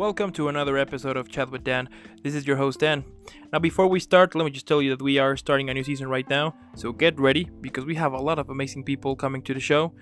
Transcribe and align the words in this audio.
Welcome 0.00 0.32
to 0.32 0.48
another 0.48 0.78
episode 0.78 1.18
of 1.18 1.28
Chat 1.28 1.50
with 1.50 1.62
Dan. 1.62 1.86
This 2.22 2.34
is 2.34 2.46
your 2.46 2.56
host 2.56 2.80
Dan. 2.80 3.04
Now, 3.52 3.58
before 3.58 3.86
we 3.86 4.00
start, 4.00 4.34
let 4.34 4.46
me 4.46 4.50
just 4.50 4.66
tell 4.66 4.80
you 4.80 4.96
that 4.96 5.02
we 5.02 5.18
are 5.18 5.36
starting 5.36 5.68
a 5.68 5.74
new 5.74 5.84
season 5.84 6.08
right 6.08 6.26
now, 6.26 6.54
so 6.74 6.90
get 6.90 7.20
ready 7.20 7.50
because 7.60 7.84
we 7.84 7.96
have 7.96 8.14
a 8.14 8.18
lot 8.18 8.38
of 8.38 8.48
amazing 8.48 8.82
people 8.82 9.14
coming 9.14 9.42
to 9.42 9.52
the 9.52 9.60
show. 9.60 9.92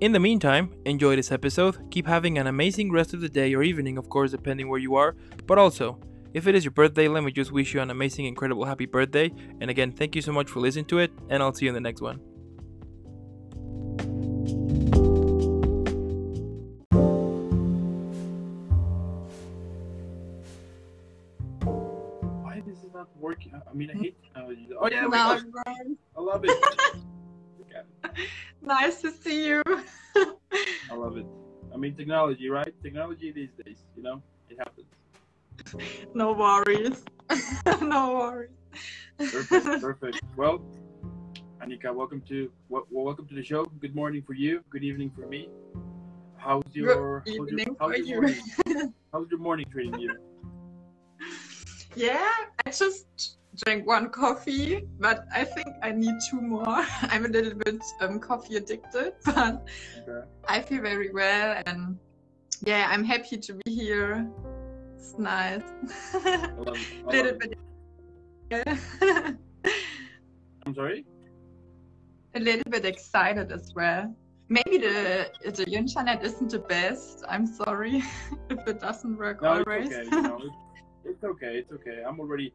In 0.00 0.12
the 0.12 0.18
meantime, 0.18 0.72
enjoy 0.86 1.14
this 1.16 1.30
episode, 1.30 1.76
keep 1.90 2.06
having 2.06 2.38
an 2.38 2.46
amazing 2.46 2.90
rest 2.90 3.12
of 3.12 3.20
the 3.20 3.28
day 3.28 3.52
or 3.52 3.62
evening, 3.62 3.98
of 3.98 4.08
course, 4.08 4.30
depending 4.30 4.70
where 4.70 4.80
you 4.80 4.94
are, 4.94 5.14
but 5.46 5.58
also, 5.58 6.00
if 6.32 6.46
it 6.46 6.54
is 6.54 6.64
your 6.64 6.72
birthday, 6.72 7.06
let 7.06 7.22
me 7.22 7.30
just 7.30 7.52
wish 7.52 7.74
you 7.74 7.82
an 7.82 7.90
amazing, 7.90 8.24
incredible, 8.24 8.64
happy 8.64 8.86
birthday. 8.86 9.30
And 9.60 9.68
again, 9.68 9.92
thank 9.92 10.16
you 10.16 10.22
so 10.22 10.32
much 10.32 10.48
for 10.48 10.60
listening 10.60 10.86
to 10.86 11.00
it, 11.00 11.12
and 11.28 11.42
I'll 11.42 11.52
see 11.52 11.66
you 11.66 11.70
in 11.70 11.74
the 11.74 11.82
next 11.82 12.00
one. 12.00 12.18
Working? 23.18 23.52
I 23.54 23.74
mean, 23.74 23.90
I 23.90 23.94
hmm? 23.94 24.02
hate 24.02 24.16
uh, 24.20 24.26
technology. 24.26 24.68
Oh 24.80 24.88
yeah, 24.88 25.06
oh, 25.10 25.40
I 26.16 26.20
love 26.20 26.44
it. 26.44 26.56
Look 27.58 27.68
at 27.74 27.86
it. 28.04 28.28
nice 28.62 29.00
to 29.02 29.10
see 29.10 29.46
you. 29.46 29.62
I 30.16 30.94
love 30.94 31.16
it. 31.16 31.26
I 31.72 31.76
mean, 31.76 31.96
technology, 31.96 32.48
right? 32.48 32.72
Technology 32.82 33.32
these 33.32 33.50
days, 33.64 33.78
you 33.96 34.02
know, 34.02 34.22
it 34.48 34.58
happens. 34.58 34.86
no 36.14 36.32
worries. 36.32 37.04
no 37.82 38.14
worries. 38.14 38.50
Perfect, 39.18 39.80
perfect. 39.80 40.20
Well, 40.36 40.60
Anika, 41.62 41.94
welcome 41.94 42.20
to 42.28 42.50
well, 42.68 42.86
welcome 42.90 43.26
to 43.28 43.34
the 43.34 43.42
show. 43.42 43.64
Good 43.80 43.94
morning 43.94 44.22
for 44.22 44.34
you. 44.34 44.62
Good 44.70 44.84
evening 44.84 45.10
for 45.14 45.26
me. 45.26 45.48
How's 46.36 46.62
your 46.72 47.22
Good 47.24 47.38
how's 47.38 47.48
evening 47.48 47.66
your, 47.66 47.76
how's 47.80 47.98
your 47.98 48.20
morning? 48.20 48.94
How's 49.12 49.30
your 49.30 49.40
morning 49.40 49.66
treating 49.72 49.98
you? 49.98 50.33
Yeah, 51.96 52.30
I 52.66 52.70
just 52.70 53.38
drank 53.64 53.86
one 53.86 54.10
coffee, 54.10 54.82
but 54.98 55.26
I 55.34 55.44
think 55.44 55.68
I 55.82 55.92
need 55.92 56.14
two 56.28 56.40
more. 56.40 56.66
I'm 57.02 57.24
a 57.24 57.28
little 57.28 57.54
bit 57.54 57.82
um, 58.00 58.18
coffee 58.18 58.56
addicted, 58.56 59.14
but 59.24 59.66
Okay. 60.08 60.26
I 60.48 60.60
feel 60.60 60.82
very 60.82 61.10
well, 61.12 61.62
and 61.66 61.98
yeah, 62.64 62.88
I'm 62.90 63.04
happy 63.04 63.36
to 63.38 63.52
be 63.64 63.70
here. 63.72 64.26
It's 64.96 65.16
nice. 65.18 65.62
I 66.14 66.50
love. 66.58 66.78
I 67.08 67.10
little 67.12 67.38
bit. 67.38 67.58
Yeah. 68.50 68.78
I'm 70.66 70.74
sorry. 70.74 71.04
a 72.34 72.40
little 72.40 72.70
bit 72.70 72.84
excited 72.84 73.52
as 73.52 73.72
well. 73.74 74.14
Maybe 74.48 74.78
the 74.78 75.30
the 75.44 75.70
internet 75.70 76.22
isn't 76.24 76.50
the 76.50 76.58
best. 76.58 77.24
I'm 77.28 77.46
sorry 77.46 78.02
if 78.50 78.66
it 78.66 78.80
doesn't 78.80 79.16
work 79.16 79.42
No, 79.42 79.54
it's 79.58 79.66
always. 79.68 79.86
okay. 79.86 80.04
You 80.04 80.22
know, 80.22 80.40
it's, 81.04 81.14
it's 81.14 81.24
okay. 81.24 81.58
It's 81.58 81.72
okay. 81.72 82.02
I'm 82.06 82.20
already 82.20 82.52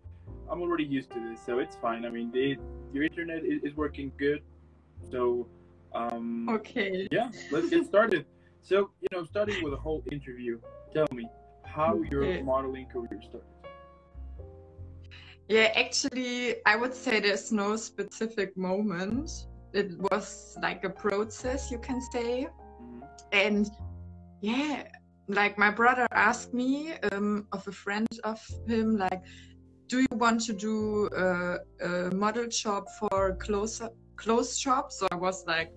I'm 0.50 0.62
already 0.62 0.84
used 0.84 1.12
to 1.12 1.20
this, 1.30 1.40
so 1.46 1.60
it's 1.60 1.76
fine. 1.76 2.06
I 2.06 2.10
mean, 2.10 2.32
the 2.32 2.58
your 2.94 3.04
internet 3.04 3.46
is, 3.46 3.62
is 3.64 3.76
working 3.76 4.12
good, 4.18 4.42
so 5.12 5.48
um, 5.94 6.50
okay. 6.50 7.08
Yeah, 7.12 7.30
let's 7.52 7.70
get 7.70 7.86
started. 7.86 8.26
So, 8.62 8.92
you 9.02 9.08
know, 9.12 9.24
starting 9.24 9.62
with 9.62 9.74
a 9.74 9.78
whole 9.78 10.04
interview, 10.12 10.60
tell 10.94 11.08
me 11.14 11.28
how 11.66 12.02
your 12.12 12.24
Okay. 12.24 12.42
modeling 12.42 12.88
career 12.88 13.22
started. 13.22 13.48
Yeah, 15.48 15.72
actually, 15.76 16.58
I 16.66 16.76
would 16.76 16.94
say 16.94 17.20
there's 17.20 17.52
no 17.52 17.76
specific 17.76 18.56
moment. 18.56 19.32
It 19.74 19.98
was 20.12 20.56
like 20.62 20.84
a 20.84 20.90
process, 20.90 21.72
you 21.72 21.80
can 21.80 22.02
say. 22.02 22.48
Mhm. 22.82 23.02
And 23.32 23.70
yeah, 24.42 24.84
like 25.30 25.58
my 25.58 25.70
brother 25.70 26.08
asked 26.12 26.54
me 26.54 26.94
um, 27.12 27.48
of 27.52 27.68
a 27.68 27.72
friend 27.72 28.08
of 28.24 28.42
him, 28.68 28.98
like, 28.98 29.22
do 29.88 30.00
you 30.00 30.08
want 30.14 30.42
to 30.42 30.54
do 30.54 31.08
a, 31.16 31.58
a 31.82 32.16
model 32.16 32.48
job 32.48 32.86
for 33.00 33.36
clothes 33.36 33.82
clothes 34.18 34.58
shop? 34.58 34.92
So 34.92 35.08
I 35.12 35.16
was 35.16 35.46
like, 35.46 35.72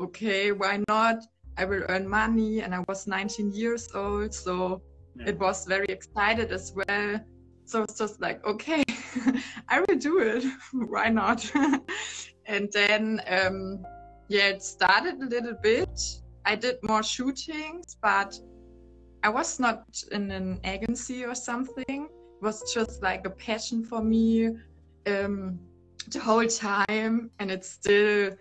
okay, 0.00 0.52
why 0.52 0.82
not? 0.88 1.24
I 1.56 1.64
will 1.64 1.84
earn 1.88 2.06
money, 2.08 2.60
and 2.60 2.74
I 2.74 2.84
was 2.86 3.06
19 3.06 3.52
years 3.52 3.88
old, 3.94 4.34
so 4.34 4.82
Yeah. 5.16 5.30
it 5.30 5.38
was 5.38 5.64
very 5.64 5.86
excited 5.88 6.52
as 6.52 6.74
well. 6.74 7.20
So 7.64 7.82
it's 7.84 7.96
just 7.96 8.20
like, 8.20 8.44
okay, 8.44 8.82
I 9.68 9.80
will 9.80 9.96
do 9.98 10.18
it. 10.18 10.44
why 10.72 11.08
not? 11.08 11.40
and 12.46 12.68
then, 12.72 13.22
um, 13.26 13.82
yeah, 14.28 14.48
it 14.48 14.62
started 14.62 15.14
a 15.22 15.26
little 15.26 15.56
bit. 15.62 15.98
I 16.44 16.54
did 16.56 16.76
more 16.82 17.02
shootings, 17.02 17.96
but 18.02 18.38
I 19.26 19.28
was 19.28 19.58
not 19.58 19.82
in 20.12 20.30
an 20.30 20.60
agency 20.62 21.24
or 21.24 21.34
something. 21.34 22.08
It 22.08 22.42
was 22.42 22.62
just 22.72 23.02
like 23.02 23.26
a 23.26 23.30
passion 23.30 23.84
for 23.84 24.00
me 24.00 24.50
um, 25.04 25.58
the 26.12 26.20
whole 26.20 26.46
time, 26.46 27.32
and 27.40 27.50
it's 27.50 27.68
still 27.68 28.36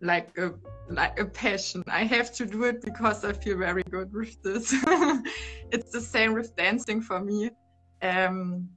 like 0.00 0.30
a 0.38 0.54
like 0.88 1.20
a 1.20 1.26
passion. 1.26 1.82
I 1.88 2.04
have 2.04 2.32
to 2.36 2.46
do 2.46 2.64
it 2.64 2.80
because 2.80 3.22
I 3.22 3.34
feel 3.34 3.58
very 3.58 3.82
good 3.90 4.14
with 4.14 4.42
this. 4.42 4.72
it's 5.74 5.90
the 5.92 6.00
same 6.00 6.32
with 6.32 6.56
dancing 6.56 7.02
for 7.02 7.20
me. 7.20 7.50
Um, 8.00 8.70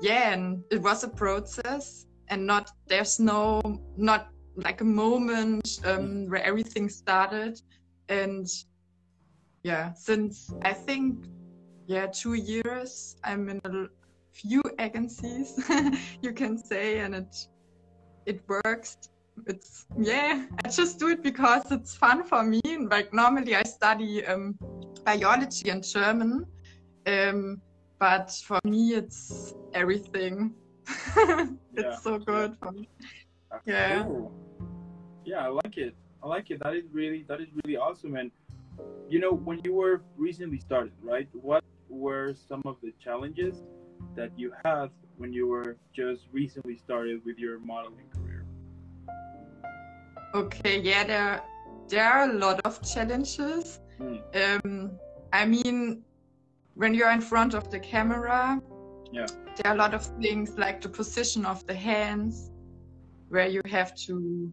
yeah, 0.00 0.34
and 0.34 0.62
it 0.70 0.80
was 0.80 1.02
a 1.02 1.08
process, 1.08 2.06
and 2.28 2.46
not 2.46 2.70
there's 2.86 3.18
no 3.18 3.60
not 3.96 4.28
like 4.54 4.82
a 4.82 4.90
moment 5.02 5.80
um, 5.84 6.28
where 6.28 6.44
everything 6.44 6.88
started, 6.88 7.60
and 8.08 8.46
yeah, 9.62 9.92
since 9.94 10.52
I 10.62 10.72
think 10.72 11.24
yeah 11.86 12.06
two 12.06 12.34
years 12.34 13.16
I'm 13.24 13.48
in 13.48 13.60
a 13.64 13.86
few 14.32 14.62
agencies, 14.78 15.58
you 16.22 16.32
can 16.32 16.58
say, 16.58 17.00
and 17.00 17.14
it 17.14 17.36
it 18.26 18.42
works. 18.48 18.96
It's 19.46 19.86
yeah, 19.98 20.46
I 20.64 20.68
just 20.68 20.98
do 20.98 21.08
it 21.08 21.22
because 21.22 21.70
it's 21.70 21.94
fun 21.96 22.24
for 22.24 22.42
me. 22.42 22.60
And 22.64 22.90
Like 22.90 23.12
normally 23.12 23.54
I 23.56 23.62
study 23.62 24.24
um, 24.26 24.58
biology 25.04 25.70
and 25.70 25.82
German, 25.82 26.46
um, 27.06 27.60
but 27.98 28.30
for 28.46 28.58
me 28.64 28.94
it's 28.94 29.54
everything. 29.74 30.54
it's 31.76 31.76
Yeah, 31.76 31.96
so 32.02 32.18
good 32.18 32.56
for 32.58 32.72
me. 32.72 32.88
Yeah. 33.66 34.04
cool. 34.04 34.32
Yeah, 35.24 35.46
I 35.46 35.48
like 35.48 35.76
it. 35.78 35.94
I 36.22 36.28
like 36.28 36.50
it. 36.50 36.60
That 36.62 36.74
is 36.74 36.84
really 36.92 37.24
that 37.28 37.40
is 37.40 37.48
really 37.64 37.76
awesome. 37.76 38.16
And 38.16 38.30
you 39.08 39.18
know, 39.20 39.32
when 39.32 39.60
you 39.64 39.74
were 39.74 40.02
recently 40.16 40.58
started, 40.58 40.92
right? 41.02 41.28
What 41.32 41.64
were 41.88 42.34
some 42.34 42.62
of 42.64 42.76
the 42.82 42.92
challenges 43.02 43.62
that 44.16 44.30
you 44.38 44.52
had 44.64 44.90
when 45.16 45.32
you 45.32 45.46
were 45.46 45.76
just 45.94 46.28
recently 46.32 46.76
started 46.76 47.24
with 47.24 47.38
your 47.38 47.58
modeling 47.58 48.08
career? 48.14 48.44
Okay, 50.34 50.80
yeah, 50.80 51.04
there 51.04 51.42
there 51.88 52.04
are 52.10 52.30
a 52.30 52.32
lot 52.32 52.60
of 52.64 52.80
challenges. 52.82 53.80
Hmm. 53.98 54.16
Um, 54.34 54.90
I 55.32 55.44
mean, 55.44 56.02
when 56.74 56.94
you're 56.94 57.10
in 57.10 57.20
front 57.20 57.54
of 57.54 57.70
the 57.70 57.78
camera, 57.78 58.60
Yeah. 59.12 59.26
there 59.56 59.72
are 59.72 59.74
a 59.74 59.78
lot 59.78 59.92
of 59.92 60.04
things 60.22 60.56
like 60.56 60.80
the 60.80 60.88
position 60.88 61.44
of 61.44 61.66
the 61.66 61.74
hands, 61.74 62.50
where 63.28 63.46
you 63.46 63.60
have 63.66 63.94
to, 64.06 64.50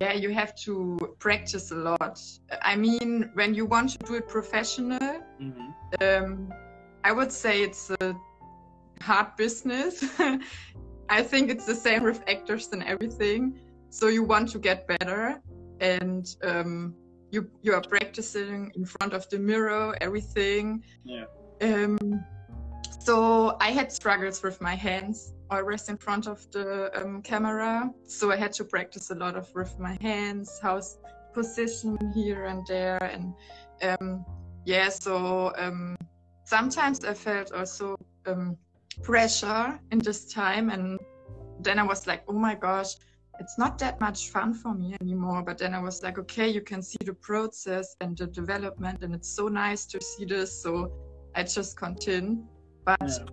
yeah, 0.00 0.12
you 0.12 0.30
have 0.30 0.54
to 0.64 0.96
practice 1.18 1.70
a 1.70 1.74
lot. 1.74 2.20
I 2.62 2.76
mean, 2.76 3.30
when 3.34 3.54
you 3.54 3.66
want 3.66 3.90
to 3.90 3.98
do 4.06 4.14
it 4.14 4.28
professional, 4.28 5.22
hmm 5.38 5.68
um, 6.00 6.52
I 7.04 7.12
would 7.12 7.32
say 7.32 7.62
it's 7.62 7.90
a 8.00 8.14
hard 9.00 9.28
business. 9.36 10.04
I 11.08 11.22
think 11.22 11.50
it's 11.50 11.64
the 11.64 11.74
same 11.74 12.02
with 12.02 12.22
actors 12.28 12.68
and 12.72 12.82
everything. 12.82 13.58
So 13.88 14.08
you 14.08 14.22
want 14.22 14.50
to 14.50 14.58
get 14.58 14.86
better, 14.86 15.40
and 15.80 16.26
um, 16.44 16.94
you 17.30 17.50
you 17.62 17.72
are 17.72 17.80
practicing 17.80 18.70
in 18.74 18.84
front 18.84 19.14
of 19.14 19.28
the 19.30 19.38
mirror, 19.38 19.96
everything. 20.00 20.82
Yeah. 21.04 21.24
Um, 21.62 21.98
so 23.00 23.56
I 23.60 23.70
had 23.70 23.90
struggles 23.90 24.42
with 24.42 24.60
my 24.60 24.74
hands 24.74 25.32
always 25.50 25.88
in 25.88 25.96
front 25.96 26.26
of 26.26 26.50
the 26.50 26.90
um, 27.00 27.22
camera. 27.22 27.90
So 28.06 28.30
I 28.30 28.36
had 28.36 28.52
to 28.54 28.64
practice 28.64 29.10
a 29.10 29.14
lot 29.14 29.36
of 29.36 29.48
with 29.54 29.78
my 29.78 29.96
hands, 30.00 30.58
how's 30.62 30.98
position 31.34 31.96
here 32.14 32.46
and 32.46 32.66
there, 32.66 33.02
and 33.02 33.34
um, 33.82 34.24
yeah. 34.64 34.88
So 34.88 35.52
um, 35.56 35.96
sometimes 36.44 37.04
I 37.04 37.14
felt 37.14 37.52
also 37.52 37.96
um, 38.26 38.56
pressure 39.02 39.78
in 39.92 39.98
this 39.98 40.32
time, 40.32 40.70
and 40.70 40.98
then 41.60 41.78
I 41.78 41.82
was 41.82 42.06
like, 42.06 42.22
oh 42.28 42.38
my 42.38 42.54
gosh. 42.54 42.94
It's 43.40 43.56
not 43.56 43.78
that 43.78 44.00
much 44.00 44.30
fun 44.30 44.52
for 44.52 44.74
me 44.74 44.96
anymore. 45.00 45.44
But 45.44 45.58
then 45.58 45.72
I 45.72 45.78
was 45.78 46.02
like, 46.02 46.18
okay, 46.18 46.48
you 46.48 46.60
can 46.60 46.82
see 46.82 46.98
the 47.04 47.14
process 47.14 47.94
and 48.00 48.18
the 48.18 48.26
development, 48.26 49.04
and 49.04 49.14
it's 49.14 49.30
so 49.30 49.46
nice 49.46 49.86
to 49.86 50.00
see 50.02 50.24
this. 50.24 50.60
So 50.60 50.90
I 51.36 51.44
just 51.44 51.76
continue. 51.76 52.42
But 52.84 52.98
Yeah. 53.00 53.26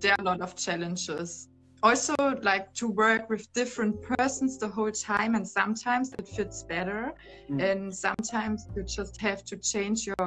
there 0.00 0.12
are 0.12 0.20
a 0.20 0.24
lot 0.24 0.42
of 0.42 0.56
challenges. 0.56 1.48
Also, 1.86 2.16
like 2.42 2.74
to 2.74 2.88
work 2.88 3.30
with 3.30 3.46
different 3.52 3.94
persons 4.02 4.58
the 4.58 4.66
whole 4.66 4.90
time, 4.90 5.36
and 5.36 5.46
sometimes 5.46 6.12
it 6.18 6.26
fits 6.36 6.64
better, 6.64 7.14
Mm. 7.48 7.60
and 7.68 7.80
sometimes 7.94 8.66
you 8.74 8.82
just 8.82 9.20
have 9.20 9.40
to 9.44 9.56
change 9.72 9.98
your 10.10 10.26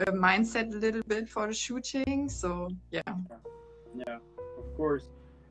uh, 0.00 0.12
mindset 0.28 0.74
a 0.74 0.78
little 0.86 1.06
bit 1.06 1.28
for 1.28 1.46
the 1.46 1.54
shooting. 1.54 2.28
So 2.28 2.50
yeah. 2.90 3.14
Yeah, 3.94 4.18
of 4.58 4.66
course. 4.76 5.06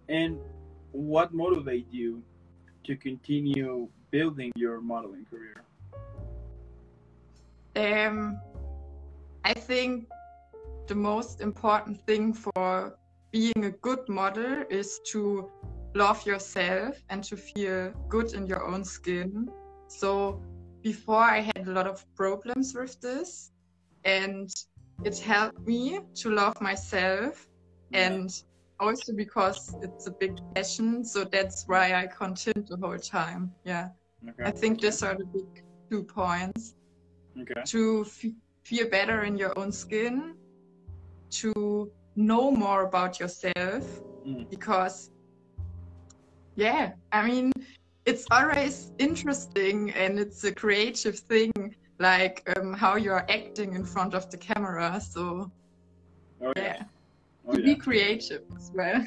And 0.10 0.38
what 0.92 1.34
motivates 1.34 1.92
you 2.02 2.22
to 2.88 2.98
continue 2.98 3.88
building 4.12 4.52
your 4.58 4.82
modeling 4.82 5.26
career? 5.32 5.60
Um, 7.86 8.18
I 9.46 9.54
think 9.54 9.92
the 10.88 10.96
most 10.96 11.40
important 11.40 11.96
thing 12.08 12.34
for 12.34 12.98
being 13.34 13.66
a 13.66 13.72
good 13.72 14.08
model 14.08 14.64
is 14.70 15.02
to 15.12 15.50
love 15.96 16.24
yourself 16.26 17.04
and 17.10 17.24
to 17.24 17.36
feel 17.36 17.92
good 18.08 18.32
in 18.34 18.46
your 18.46 18.64
own 18.64 18.84
skin. 18.86 19.50
So 19.88 20.40
before 20.84 21.24
I 21.24 21.40
had 21.40 21.68
a 21.68 21.72
lot 21.72 21.88
of 21.88 22.06
problems 22.16 22.76
with 22.76 23.02
this 23.02 23.52
and 24.06 24.50
it 25.04 25.18
helped 25.18 25.66
me 25.66 26.00
to 26.14 26.30
love 26.30 26.62
myself 26.62 27.50
and 27.92 28.30
also 28.80 29.14
because 29.16 29.76
it's 29.82 30.08
a 30.08 30.12
big 30.12 30.38
passion 30.54 31.04
so 31.04 31.24
that's 31.24 31.64
why 31.68 31.94
I 31.94 32.08
continued 32.08 32.68
the 32.68 32.78
whole 32.78 33.00
time. 33.00 33.52
Yeah. 33.66 33.90
Okay. 34.30 34.44
I 34.44 34.52
think 34.52 34.82
these 34.82 35.02
are 35.02 35.16
the 35.16 35.26
big 35.26 35.64
two 35.90 36.04
points 36.04 36.76
Okay. 37.42 37.64
to 37.66 38.06
f- 38.06 38.32
feel 38.64 38.90
better 38.90 39.24
in 39.24 39.38
your 39.38 39.58
own 39.58 39.72
skin, 39.72 40.36
to 41.32 41.92
know 42.16 42.52
more 42.52 42.84
about 42.84 43.20
yourself, 43.20 44.02
Mm. 44.26 44.46
because, 44.50 45.10
yeah, 46.56 46.92
I 47.12 47.28
mean, 47.28 47.52
it's 48.06 48.26
always 48.32 48.92
interesting 49.00 49.92
and 49.92 50.20
it's 50.20 50.44
a 50.44 50.54
creative 50.54 51.18
thing, 51.20 51.52
like 52.00 52.42
um, 52.58 52.74
how 52.74 52.96
you're 52.96 53.26
acting 53.30 53.74
in 53.74 53.86
front 53.86 54.14
of 54.14 54.30
the 54.30 54.38
camera. 54.38 55.00
So, 55.02 55.52
Oh 56.42 56.52
yeah. 56.58 56.64
yeah, 56.64 56.84
Oh 57.48 57.54
to 57.54 57.60
yeah. 57.60 57.66
be 57.66 57.76
creative 57.76 58.42
as 58.56 58.72
well. 58.74 59.04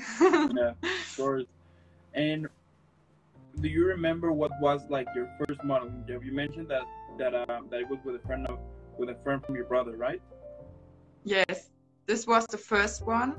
yeah, 0.57 0.73
of 0.83 1.17
course. 1.17 1.45
And 2.15 2.49
do 3.61 3.69
you 3.69 3.87
remember 3.87 4.33
what 4.33 4.51
was 4.61 4.83
like 4.91 5.07
your 5.15 5.29
first 5.39 5.63
modeling 5.65 6.05
job? 6.09 6.23
You 6.25 6.33
mentioned 6.33 6.69
that 6.69 6.83
that 7.19 7.35
uh, 7.35 7.61
that 7.71 7.81
it 7.81 7.89
was 7.89 7.99
with 8.05 8.17
a 8.17 8.27
friend 8.27 8.47
of 8.49 8.59
with 8.99 9.09
a 9.09 9.15
friend 9.23 9.45
from 9.45 9.55
your 9.55 9.65
brother, 9.65 9.97
right? 9.97 10.21
Yes, 11.25 11.71
this 12.07 12.27
was 12.27 12.47
the 12.47 12.59
first 12.59 13.07
one, 13.07 13.35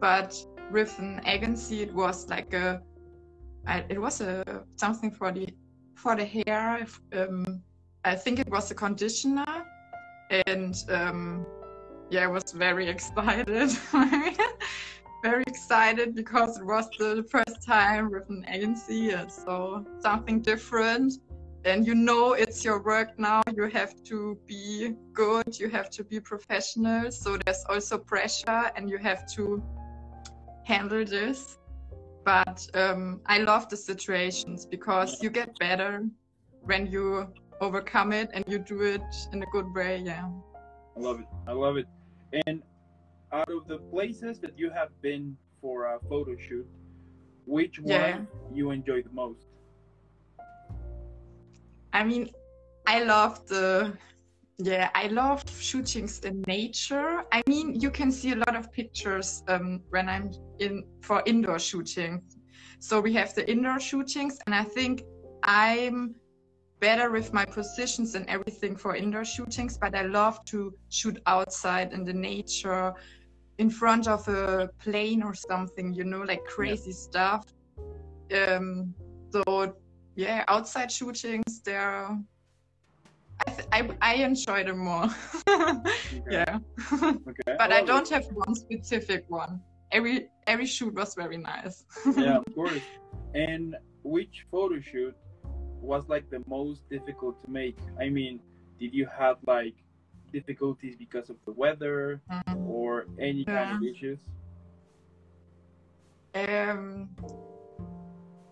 but 0.00 0.34
with 0.70 0.98
an 0.98 1.20
agency, 1.26 1.82
it 1.82 1.94
was 1.94 2.28
like 2.28 2.52
a, 2.52 2.82
it 3.88 4.00
was 4.00 4.20
a 4.20 4.64
something 4.76 5.10
for 5.10 5.32
the 5.32 5.48
for 5.94 6.14
the 6.14 6.24
hair. 6.24 6.86
Um, 7.14 7.62
I 8.04 8.14
think 8.14 8.38
it 8.38 8.48
was 8.50 8.70
a 8.70 8.74
conditioner, 8.74 9.64
and 10.46 10.76
um, 10.90 11.46
yeah, 12.10 12.24
I 12.24 12.26
was 12.26 12.52
very 12.52 12.88
excited, 12.94 13.70
very 15.22 15.44
excited 15.46 16.14
because 16.14 16.58
it 16.58 16.64
was 16.64 16.88
the 16.98 17.24
first 17.30 17.66
time 17.66 18.10
with 18.10 18.28
an 18.28 18.44
agency, 18.52 19.10
and 19.10 19.32
so 19.32 19.84
something 20.00 20.40
different 20.40 21.14
and 21.64 21.86
you 21.86 21.94
know 21.94 22.32
it's 22.32 22.64
your 22.64 22.82
work 22.82 23.18
now 23.18 23.42
you 23.56 23.64
have 23.64 23.94
to 24.04 24.38
be 24.46 24.92
good 25.12 25.58
you 25.58 25.68
have 25.68 25.88
to 25.90 26.04
be 26.04 26.20
professional 26.20 27.10
so 27.10 27.36
there's 27.44 27.64
also 27.68 27.98
pressure 27.98 28.70
and 28.76 28.88
you 28.88 28.98
have 28.98 29.26
to 29.26 29.62
handle 30.64 31.04
this 31.04 31.58
but 32.24 32.66
um, 32.74 33.20
i 33.26 33.38
love 33.38 33.68
the 33.68 33.76
situations 33.76 34.66
because 34.66 35.22
you 35.22 35.30
get 35.30 35.58
better 35.58 36.04
when 36.62 36.86
you 36.86 37.26
overcome 37.60 38.12
it 38.12 38.30
and 38.34 38.44
you 38.48 38.58
do 38.58 38.82
it 38.82 39.02
in 39.32 39.42
a 39.42 39.46
good 39.46 39.72
way 39.74 40.02
yeah 40.04 40.28
I 40.96 41.00
love 41.00 41.20
it. 41.20 41.26
I 41.46 41.52
love 41.52 41.76
it. 41.76 41.86
And 42.46 42.62
out 43.32 43.50
of 43.50 43.66
the 43.66 43.78
places 43.78 44.38
that 44.40 44.58
you 44.58 44.70
have 44.70 44.90
been 45.02 45.36
for 45.60 45.86
a 45.86 45.98
photo 46.08 46.36
shoot, 46.36 46.66
which 47.46 47.80
Yeah. 47.80 48.18
one 48.18 48.28
you 48.52 48.70
enjoy 48.70 49.02
the 49.02 49.10
most? 49.10 49.46
I 51.94 52.02
mean, 52.02 52.30
I 52.86 53.04
love 53.04 53.46
the 53.46 53.96
yeah, 54.58 54.90
I 54.94 55.08
love 55.08 55.42
shootings 55.58 56.20
in 56.20 56.44
nature. 56.46 57.24
I 57.32 57.42
mean, 57.48 57.80
you 57.80 57.90
can 57.90 58.12
see 58.12 58.32
a 58.32 58.36
lot 58.36 58.54
of 58.54 58.70
pictures 58.72 59.42
um, 59.48 59.80
when 59.90 60.08
I'm 60.08 60.30
in 60.60 60.84
for 61.00 61.22
indoor 61.26 61.58
shooting. 61.58 62.22
So 62.78 63.00
we 63.00 63.12
have 63.14 63.34
the 63.34 63.50
indoor 63.50 63.80
shootings, 63.80 64.38
and 64.46 64.54
I 64.54 64.62
think 64.62 65.02
I'm 65.42 66.14
better 66.80 67.10
with 67.10 67.32
my 67.32 67.44
positions 67.44 68.14
and 68.14 68.28
everything 68.28 68.76
for 68.76 68.94
indoor 68.94 69.24
shootings. 69.24 69.78
But 69.78 69.96
I 69.96 70.02
love 70.02 70.44
to 70.46 70.72
shoot 70.88 71.18
outside 71.26 71.92
in 71.92 72.04
the 72.04 72.12
nature, 72.12 72.92
in 73.58 73.70
front 73.70 74.06
of 74.06 74.26
a 74.28 74.68
plane 74.78 75.22
or 75.22 75.34
something. 75.34 75.94
You 75.94 76.04
know, 76.04 76.22
like 76.22 76.44
crazy 76.44 76.92
stuff. 76.92 77.44
Um, 78.32 78.94
so 79.32 79.74
yeah, 80.16 80.44
outside 80.48 80.90
shootings, 80.90 81.60
they're. 81.64 82.18
I, 83.46 83.50
th- 83.50 83.68
I, 83.72 83.90
I 84.00 84.14
enjoy 84.22 84.64
them 84.64 84.78
more. 84.78 85.08
Okay. 85.48 86.22
yeah, 86.30 86.58
Okay. 87.02 87.56
but 87.58 87.72
I 87.72 87.82
don't 87.82 88.08
have 88.10 88.24
one 88.32 88.54
specific 88.54 89.24
one. 89.28 89.60
Every 89.90 90.28
every 90.46 90.66
shoot 90.66 90.94
was 90.94 91.14
very 91.14 91.36
nice. 91.38 91.84
Yeah, 92.16 92.38
of 92.38 92.44
course. 92.54 92.82
And 93.34 93.76
which 94.04 94.46
photo 94.50 94.80
shoot 94.80 95.14
was 95.80 96.08
like 96.08 96.30
the 96.30 96.42
most 96.46 96.88
difficult 96.88 97.42
to 97.44 97.50
make? 97.50 97.76
I 98.00 98.08
mean, 98.08 98.40
did 98.78 98.94
you 98.94 99.06
have 99.18 99.38
like 99.46 99.74
difficulties 100.32 100.94
because 100.96 101.28
of 101.30 101.36
the 101.46 101.52
weather 101.52 102.20
Mm. 102.30 102.66
or 102.68 103.06
any 103.18 103.44
kind 103.44 103.76
of 103.76 103.82
issues? 103.82 104.20
Um, 106.34 107.08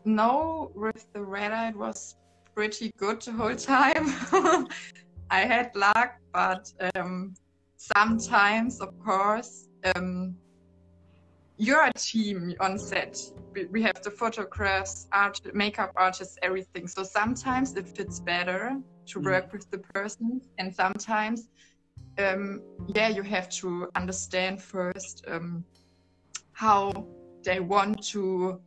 no, 0.04 0.70
with 0.74 1.06
the 1.12 1.22
red 1.22 1.52
eye, 1.52 1.68
it 1.68 1.76
was 1.76 2.16
pretty 2.54 2.90
good 2.98 3.20
the 3.22 3.32
whole 3.32 3.54
time. 3.54 4.14
I 5.30 5.40
had 5.40 5.74
luck, 5.74 6.16
but 6.32 6.70
um, 6.94 7.34
sometimes, 7.76 8.80
of 8.80 8.98
course, 8.98 9.68
um, 9.94 10.36
you're 11.56 11.84
a 11.84 11.92
team 11.92 12.54
on 12.60 12.78
set. 12.78 13.18
We, 13.70 13.82
have 13.82 14.02
the 14.02 14.10
photographs, 14.10 15.06
art, 15.12 15.38
makeup 15.54 15.92
artists, 15.96 16.36
everything. 16.42 16.88
So 16.88 17.02
sometimes 17.02 17.76
it 17.76 17.88
fits 17.88 18.20
better 18.20 18.80
to 19.06 19.20
Mhm. 19.20 19.24
work 19.24 19.52
with 19.52 19.70
the 19.70 19.78
person, 19.78 20.40
and 20.58 20.74
sometimes, 20.74 21.48
um, 22.18 22.62
yeah, 22.94 23.08
you 23.08 23.22
have 23.22 23.48
to 23.60 23.88
understand 23.94 24.62
first 24.62 25.24
um, 25.28 25.64
how 26.52 26.92
they 27.44 27.60
want 27.60 28.02
to 28.12 28.60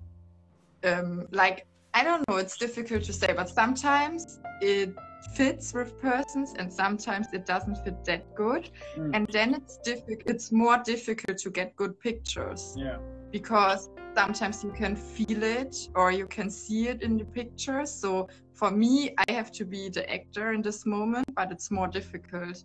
um, 0.86 1.28
like 1.32 1.66
i 1.94 2.04
don't 2.04 2.24
know 2.30 2.38
it's 2.38 2.58
difficult 2.58 3.04
to 3.04 3.14
say 3.14 3.34
but 3.36 3.50
sometimes 3.50 4.40
it 4.62 4.94
fits 5.34 5.74
with 5.74 6.00
persons 6.00 6.54
and 6.58 6.72
sometimes 6.72 7.28
it 7.34 7.46
doesn't 7.46 7.76
fit 7.84 8.06
that 8.06 8.24
good. 8.36 8.70
Mm. 8.96 9.16
and 9.16 9.28
then 9.32 9.56
it's 9.56 9.78
difficult 9.80 10.22
it's 10.26 10.52
more 10.52 10.78
difficult 10.86 11.38
to 11.40 11.50
get 11.50 11.76
good 11.76 12.00
pictures. 12.00 12.76
Yeah. 12.78 12.98
because 13.32 13.90
sometimes 14.16 14.64
you 14.64 14.72
can 14.72 14.96
feel 14.96 15.44
it 15.44 15.76
or 15.96 16.12
you 16.12 16.28
can 16.28 16.50
see 16.50 16.88
it 16.88 17.02
in 17.02 17.18
the 17.18 17.26
picture 17.26 17.86
so 17.86 18.30
for 18.54 18.72
me 18.72 19.14
i 19.18 19.32
have 19.32 19.52
to 19.52 19.66
be 19.66 19.90
the 19.90 20.10
actor 20.10 20.54
in 20.54 20.62
this 20.62 20.86
moment 20.86 21.26
but 21.36 21.52
it's 21.52 21.70
more 21.72 21.88
difficult 21.88 22.64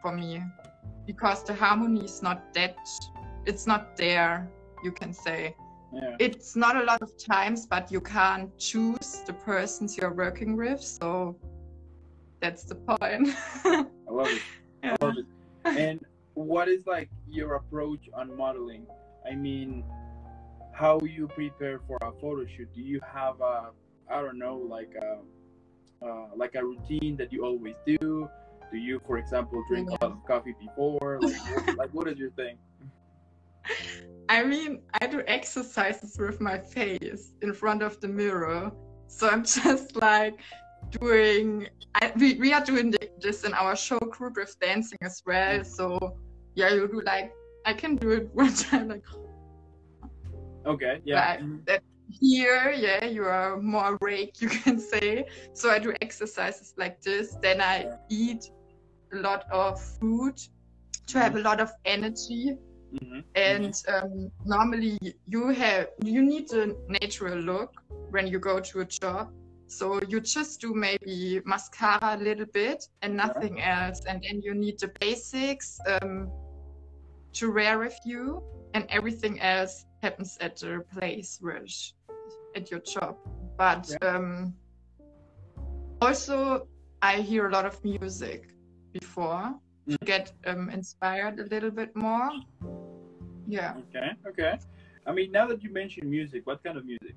for 0.00 0.12
me. 0.12 0.42
Because 1.06 1.42
the 1.42 1.54
harmony 1.54 2.04
is 2.04 2.22
not 2.22 2.54
that 2.54 2.76
it's 3.46 3.66
not 3.66 3.96
there 3.96 4.48
you 4.84 4.92
can 4.92 5.12
say 5.12 5.54
Yeah. 5.90 6.16
it's 6.18 6.54
not 6.54 6.76
a 6.76 6.84
lot 6.84 7.00
of 7.00 7.10
times 7.16 7.66
but 7.66 7.90
you 7.90 8.00
can't 8.00 8.56
choose 8.58 9.22
the 9.26 9.32
persons 9.32 9.96
you're 9.96 10.12
working 10.12 10.54
with 10.54 10.82
so 10.82 11.38
that's 12.40 12.64
the 12.64 12.74
point 12.74 13.28
I 14.08 14.12
love 14.12 14.28
it. 14.28 14.42
Yeah. 14.82 14.96
I 15.00 15.04
love 15.04 15.14
it. 15.18 15.26
And 15.64 16.00
what 16.34 16.68
is 16.68 16.86
like 16.86 17.10
your 17.28 17.56
approach 17.56 18.08
on 18.14 18.34
modeling? 18.36 18.86
I 19.30 19.34
mean, 19.34 19.84
how 20.72 21.00
you 21.00 21.28
prepare 21.28 21.80
for 21.86 21.98
a 22.02 22.12
photo 22.20 22.46
shoot? 22.46 22.68
Do 22.74 22.80
you 22.80 23.00
have 23.12 23.40
a, 23.40 23.70
I 24.10 24.22
don't 24.22 24.38
know, 24.38 24.56
like 24.56 24.92
a, 25.00 25.18
uh, 26.04 26.28
like 26.36 26.54
a 26.54 26.64
routine 26.64 27.16
that 27.16 27.32
you 27.32 27.44
always 27.44 27.74
do? 27.86 28.28
Do 28.70 28.78
you, 28.78 29.00
for 29.06 29.18
example, 29.18 29.62
drink 29.68 29.88
a 29.90 29.92
lot 30.04 30.12
of 30.12 30.24
coffee 30.26 30.54
before? 30.60 31.18
Like, 31.20 31.66
what, 31.66 31.76
like 31.76 31.90
what 31.90 32.08
is 32.08 32.18
your 32.18 32.30
thing? 32.30 32.56
I 34.28 34.44
mean, 34.44 34.82
I 35.00 35.06
do 35.06 35.22
exercises 35.26 36.16
with 36.18 36.40
my 36.40 36.58
face 36.58 37.32
in 37.40 37.52
front 37.54 37.82
of 37.82 38.00
the 38.00 38.08
mirror. 38.08 38.70
So 39.06 39.28
I'm 39.28 39.44
just 39.58 39.96
like 39.96 40.38
doing, 40.90 41.68
I, 41.94 42.12
we, 42.16 42.34
we 42.34 42.52
are 42.52 42.64
doing 42.64 42.94
this 43.20 43.44
in 43.44 43.54
our 43.54 43.74
show 43.74 43.98
group 43.98 44.36
with 44.36 44.58
dancing 44.60 44.98
as 45.02 45.22
well. 45.26 45.64
So 45.64 46.16
yeah, 46.54 46.74
you 46.74 46.88
do 46.88 47.00
like, 47.00 47.32
I 47.64 47.72
can 47.72 47.96
do 47.96 48.10
it 48.10 48.30
one 48.34 48.54
time, 48.54 48.88
like 48.88 49.04
Okay, 50.66 51.00
yeah. 51.04 51.38
Here, 52.10 52.70
yeah, 52.70 53.04
you 53.04 53.24
are 53.24 53.60
more 53.60 53.98
awake, 54.00 54.40
you 54.40 54.48
can 54.64 54.78
say. 54.78 55.26
So 55.52 55.70
I 55.70 55.78
do 55.78 55.94
exercises 56.00 56.74
like 56.76 57.00
this. 57.02 57.36
Then 57.42 57.60
I 57.60 57.86
eat 58.10 58.50
a 59.12 59.16
lot 59.16 59.44
of 59.50 59.80
food 59.80 60.40
to 61.06 61.18
have 61.18 61.36
a 61.36 61.40
lot 61.40 61.60
of 61.60 61.70
energy 61.84 62.56
hmm 62.90 63.20
and 63.34 63.74
um, 63.88 64.30
normally 64.44 64.98
you 65.26 65.48
have 65.48 65.88
you 66.02 66.22
need 66.22 66.50
a 66.52 66.74
natural 66.88 67.38
look 67.38 67.70
when 68.10 68.26
you 68.26 68.38
go 68.38 68.60
to 68.60 68.80
a 68.80 68.84
job. 68.84 69.30
So 69.66 70.00
you 70.08 70.20
just 70.20 70.60
do 70.60 70.72
maybe 70.74 71.40
mascara 71.44 72.16
a 72.16 72.16
little 72.16 72.46
bit 72.46 72.84
and 73.02 73.16
nothing 73.16 73.60
else. 73.60 74.00
And 74.08 74.22
then 74.22 74.40
you 74.40 74.54
need 74.54 74.80
the 74.80 74.90
basics 74.98 75.78
um, 75.86 76.30
to 77.34 77.52
wear 77.52 77.78
with 77.78 77.98
you. 78.04 78.42
And 78.74 78.86
everything 78.88 79.40
else 79.40 79.84
happens 80.02 80.38
at 80.40 80.56
the 80.56 80.84
place 80.90 81.38
where 81.40 81.62
at 82.56 82.70
your 82.70 82.80
job. 82.80 83.16
But 83.56 83.94
um, 84.02 84.54
also 86.00 86.66
i 87.02 87.16
hear 87.16 87.48
a 87.48 87.52
lot 87.52 87.66
of 87.66 87.82
music 87.84 88.48
before. 88.92 89.54
Get 90.04 90.32
um, 90.46 90.68
inspired 90.70 91.38
a 91.40 91.44
little 91.44 91.70
bit 91.70 91.94
more 91.96 92.30
yeah 93.46 93.74
Okay, 93.88 94.10
okay. 94.28 94.58
I 95.06 95.12
mean, 95.12 95.32
now 95.32 95.46
that 95.46 95.62
you 95.62 95.72
mentioned 95.72 96.10
music, 96.10 96.42
what 96.46 96.62
kind 96.62 96.76
of 96.76 96.84
music? 96.84 97.14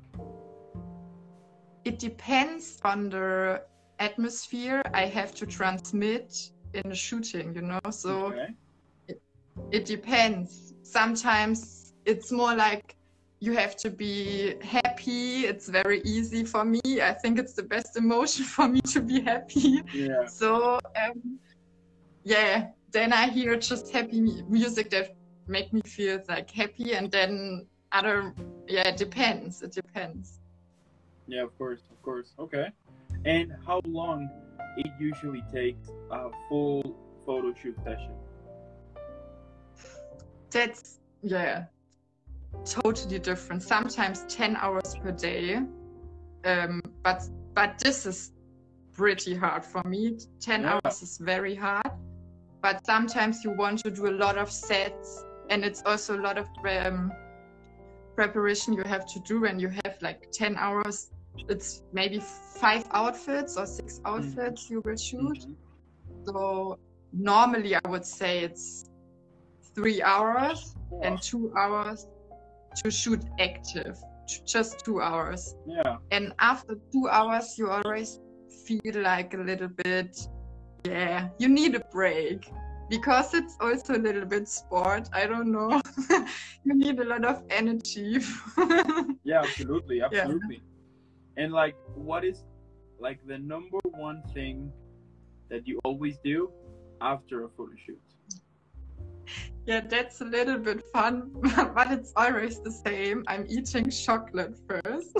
it 1.84 2.00
depends 2.00 2.80
on 2.84 3.10
the 3.10 3.62
atmosphere 4.00 4.82
I 4.94 5.06
have 5.06 5.34
to 5.36 5.46
transmit 5.46 6.34
in 6.74 6.92
a 6.92 6.96
shooting, 6.96 7.54
you 7.56 7.62
know. 7.62 7.80
So 7.90 8.28
Okay. 8.28 8.48
it 9.72 9.86
depends. 9.86 10.74
Sometimes 10.84 11.94
it's 12.06 12.32
more 12.32 12.56
like 12.56 12.96
you 13.40 13.54
have 13.54 13.76
to 13.78 13.90
be 13.90 14.56
happy. 14.62 15.46
It's 15.46 15.68
very 15.68 16.02
easy 16.06 16.44
for 16.44 16.64
me. 16.64 16.82
I 17.02 17.14
think 17.14 17.40
it's 17.40 17.54
the 17.54 17.64
best 17.64 17.98
emotion 17.98 18.46
for 18.56 18.68
me 18.68 18.82
to 18.94 19.02
be 19.02 19.22
happy. 19.22 19.82
Yeah. 19.92 20.26
So 20.28 20.80
um, 21.04 21.40
yeah, 22.24 22.68
then 22.92 23.14
I 23.14 23.30
hear 23.30 23.56
just 23.58 23.92
happy 23.92 24.22
music 24.48 24.90
that 24.92 25.16
make 25.48 25.74
me 25.74 25.82
feel 25.82 26.22
like 26.28 26.50
happy, 26.52 26.94
and 26.94 27.12
then 27.12 27.68
other 27.92 28.34
yeah, 28.68 28.88
it 28.90 28.98
depends. 28.98 29.62
It 29.62 29.72
depends. 29.74 30.40
Yeah, 31.28 31.44
of 31.44 31.58
course, 31.58 31.82
of 31.92 32.02
course. 32.02 32.34
Okay. 32.40 32.68
And 33.26 33.54
how 33.66 33.82
long 33.86 34.30
it 34.78 34.92
usually 35.00 35.44
takes 35.52 35.90
a 36.12 36.30
full 36.50 36.96
photo 37.26 37.54
shoot 37.54 37.76
session? 37.84 38.14
That's 40.50 41.00
yeah, 41.22 41.66
totally 42.66 43.20
different. 43.20 43.64
Sometimes 43.64 44.26
ten 44.28 44.56
hours 44.58 44.96
per 45.02 45.12
day, 45.12 45.62
um, 46.46 46.82
but 47.04 47.24
but 47.54 47.80
this 47.80 48.06
is 48.06 48.32
pretty 48.92 49.34
hard 49.36 49.64
for 49.64 49.82
me. 49.88 50.18
Ten 50.40 50.64
Yeah. 50.64 50.80
hours 50.84 51.02
is 51.02 51.18
very 51.18 51.56
hard. 51.56 51.92
But 52.62 52.86
sometimes 52.86 53.44
you 53.44 53.52
want 53.52 53.80
to 53.80 53.92
do 53.92 54.08
a 54.08 54.16
lot 54.16 54.38
of 54.38 54.52
sets, 54.52 55.26
and 55.50 55.66
it's 55.66 55.82
also 55.86 56.18
a 56.18 56.22
lot 56.22 56.38
of 56.38 56.48
um, 56.68 57.12
preparation 58.16 58.74
you 58.74 58.84
have 58.84 59.06
to 59.08 59.20
do. 59.22 59.46
And 59.46 59.60
you 59.60 59.70
have 59.84 59.98
like 60.02 60.32
ten 60.32 60.56
hours. 60.58 61.12
It's 61.50 61.82
maybe 61.92 62.22
five 62.60 62.86
outfits 62.92 63.58
or 63.58 63.66
six 63.66 64.00
outfits 64.06 64.70
you 64.70 64.82
will 64.86 64.98
shoot. 64.98 65.40
Mhm. 65.40 65.56
So 66.28 66.78
normally 67.14 67.76
I 67.76 67.82
would 67.88 68.06
say 68.06 68.44
it's 68.44 68.86
three 69.76 70.02
hours 70.04 70.76
and 71.02 71.22
two 71.22 71.52
hours 71.58 72.08
to 72.84 72.92
shoot 72.92 73.22
active, 73.40 73.98
just 74.46 74.86
two 74.86 75.02
hours. 75.02 75.56
Yeah. 75.66 75.98
And 76.12 76.34
after 76.40 76.76
two 76.92 77.08
hours, 77.10 77.58
you 77.58 77.70
always 77.70 78.20
feel 78.66 79.02
like 79.02 79.34
a 79.34 79.38
little 79.38 79.70
bit, 79.84 80.16
yeah, 80.86 81.30
you 81.38 81.48
need 81.48 81.76
a 81.76 81.80
break 81.92 82.50
because 82.90 83.34
it's 83.34 83.56
also 83.60 83.96
a 83.96 84.02
little 84.02 84.26
bit 84.26 84.48
sport. 84.48 85.10
I 85.14 85.26
don't 85.26 85.52
know. 85.52 85.82
you 86.66 86.76
need 86.76 87.00
a 87.00 87.06
lot 87.06 87.26
of 87.26 87.44
energy. 87.50 88.20
Yeah, 89.24 89.42
absolutely, 89.44 90.02
absolutely. 90.02 90.64
And 91.38 91.54
like, 91.54 91.76
what 91.94 92.26
is 92.26 92.44
like 93.00 93.20
the 93.28 93.38
number 93.38 93.78
one 93.92 94.24
thing 94.34 94.72
that 95.50 95.68
you 95.68 95.80
always 95.86 96.18
do 96.24 96.52
after 97.02 97.46
a 97.46 97.50
photo 97.50 97.74
shoot? 97.86 98.02
yeah, 99.66 99.82
that's 99.82 100.22
a 100.22 100.26
little 100.26 100.58
bit 100.58 100.84
fun, 100.92 101.32
but 101.76 101.92
it's 101.92 102.14
always 102.16 102.60
the 102.62 102.72
same. 102.72 103.24
I'm 103.28 103.46
eating 103.48 103.90
chocolate 103.90 104.58
first. 104.68 105.16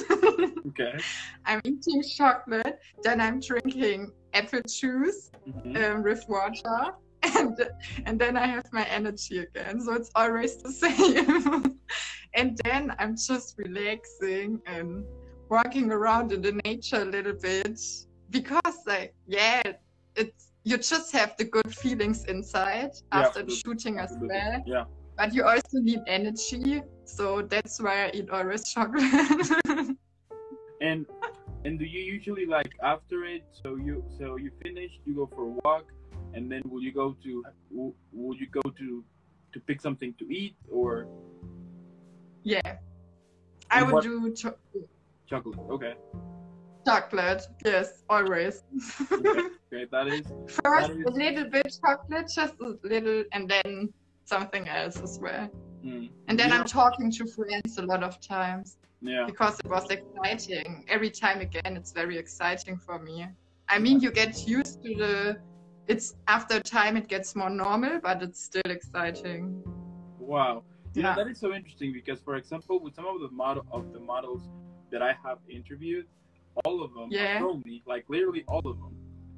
Okay. 0.68 0.98
I'm 1.46 1.62
eating 1.64 2.02
chocolate, 2.18 2.80
then 3.04 3.22
I'm 3.22 3.40
drinking 3.40 4.12
apple 4.34 4.62
juice 4.68 5.30
Mhm. 5.48 5.76
um, 5.96 6.04
with 6.04 6.24
water, 6.30 6.80
and 7.24 7.58
and 8.06 8.20
then 8.20 8.38
I 8.38 8.46
have 8.48 8.66
my 8.72 8.86
energy 8.86 9.40
again. 9.40 9.82
So 9.82 9.94
it's 9.94 10.12
always 10.16 10.58
the 10.64 10.72
same. 10.84 11.80
and 12.36 12.58
then 12.64 12.94
I'm 13.00 13.16
just 13.16 13.56
relaxing 13.58 14.62
and 14.66 15.04
walking 15.50 15.92
around 15.92 16.32
in 16.32 16.42
the 16.42 16.54
nature 16.66 17.02
a 17.02 17.06
little 17.06 17.34
bit 17.42 17.80
because, 18.30 18.78
like, 18.88 19.14
yeah, 19.28 19.62
it's 20.16 20.52
you 20.64 20.78
just 20.78 21.12
have 21.14 21.36
the 21.38 21.46
good 21.46 21.74
feelings 21.76 22.24
inside 22.26 22.92
Yeah, 23.14 23.20
after 23.22 23.44
the 23.44 23.52
shooting 23.52 23.98
as 23.98 24.12
Absolutely. 24.12 24.28
well. 24.30 24.64
Yeah. 24.66 24.84
But 25.18 25.34
you 25.34 25.44
also 25.44 25.80
need 25.82 26.00
energy, 26.08 26.82
so 27.06 27.42
that's 27.42 27.82
why 27.82 28.06
I 28.06 28.12
eat 28.14 28.30
always 28.30 28.64
chocolate. 28.74 29.98
And 30.80 31.06
and 31.66 31.78
do 31.80 31.86
you 31.86 32.02
usually 32.02 32.46
like 32.46 32.72
after 32.84 33.26
it? 33.26 33.44
So 33.52 33.76
you 33.76 34.04
so 34.18 34.38
you 34.38 34.52
finish, 34.64 34.92
you 35.06 35.16
go 35.16 35.28
for 35.36 35.44
a 35.44 35.54
walk, 35.64 35.86
and 36.34 36.52
then 36.52 36.62
will 36.66 36.82
you 36.82 36.92
go 36.94 37.16
to 37.24 37.44
will, 37.72 38.36
you 38.36 38.48
go 38.48 38.62
to 38.62 39.04
to 39.54 39.60
pick 39.68 39.82
something 39.82 40.14
to 40.20 40.26
eat 40.34 40.56
or 40.72 41.08
Yeah. 42.44 42.78
I 43.70 43.84
would 43.84 43.94
what- 43.94 44.04
do 44.04 44.34
cho- 44.34 44.58
chocolate? 45.30 45.60
Okay. 45.70 45.94
chocolate. 46.86 47.44
Yes, 47.64 48.04
always. 48.10 48.64
Okay. 49.12 49.30
okay. 49.74 49.86
That 49.92 50.08
is 50.08 50.26
First, 50.64 50.90
is- 50.92 51.06
a 51.06 51.12
little 51.12 51.48
bit 51.50 51.68
chocolate, 51.86 52.28
just 52.36 52.56
a 52.60 52.76
little, 52.84 53.24
and 53.34 53.48
then 53.50 53.94
something 54.26 54.68
else 54.68 54.98
as 55.02 55.20
well. 55.22 55.48
Mm, 55.84 56.10
And 56.28 56.40
then 56.40 56.50
Yeah. 56.50 56.60
I'm 56.60 56.66
talking 56.66 57.12
to 57.12 57.26
friends 57.26 57.78
a 57.78 57.82
lot 57.84 58.04
of 58.04 58.20
times 58.22 58.78
yeah. 59.02 59.26
because 59.26 59.60
it 59.64 59.70
was 59.70 59.90
exciting. 59.90 60.86
Every 60.88 61.10
time 61.10 61.42
again, 61.42 61.76
it's 61.78 61.92
very 61.92 62.18
exciting 62.18 62.78
for 62.78 63.00
me. 63.00 63.28
I 63.70 63.80
mean, 63.80 64.00
you 64.00 64.12
get 64.12 64.48
used 64.48 64.82
to 64.84 64.96
the. 64.96 65.38
It's 65.88 66.14
after 66.28 66.60
time 66.60 66.96
it 66.96 67.08
gets 67.08 67.36
more 67.36 67.50
normal, 67.50 68.00
but 68.02 68.22
it's 68.22 68.42
still 68.44 68.70
exciting. 68.70 69.64
Wow. 70.20 70.64
You 70.94 71.02
Yeah. 71.02 71.10
know 71.10 71.24
that 71.24 71.32
is 71.32 71.40
so 71.40 71.54
interesting 71.54 71.94
because, 71.94 72.20
for 72.22 72.36
example, 72.36 72.80
with 72.84 72.96
some 72.96 73.08
of 73.08 73.20
the 73.22 73.32
model 73.32 73.66
of 73.72 73.92
the 73.94 74.00
models 74.00 74.44
that 74.92 75.02
I 75.02 75.14
have 75.26 75.40
interviewed, 75.50 76.08
all 76.66 76.84
of 76.84 76.94
them 76.94 77.10
Yeah. 77.12 77.40
told 77.40 77.66
me, 77.66 77.82
like 77.86 78.06
literally 78.10 78.44
all 78.48 78.66
of 78.66 78.78
them, 78.78 78.96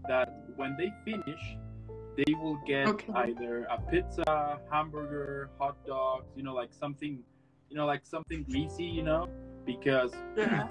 that 0.08 0.30
when 0.56 0.76
they 0.78 0.92
finish, 1.06 1.44
they 2.18 2.34
will 2.36 2.58
get 2.68 2.90
Okay. 2.90 3.14
either 3.16 3.66
a 3.70 3.80
pizza, 3.92 4.60
hamburger, 4.72 5.50
hot 5.60 5.78
dogs, 5.86 6.28
you 6.36 6.44
know, 6.44 6.54
like 6.54 6.74
something, 6.74 7.24
you 7.70 7.78
know, 7.78 7.86
like 7.86 8.06
something 8.06 8.44
greasy, 8.44 8.84
you 8.84 9.04
know, 9.04 9.28
because 9.66 10.12
Yeah. 10.38 10.68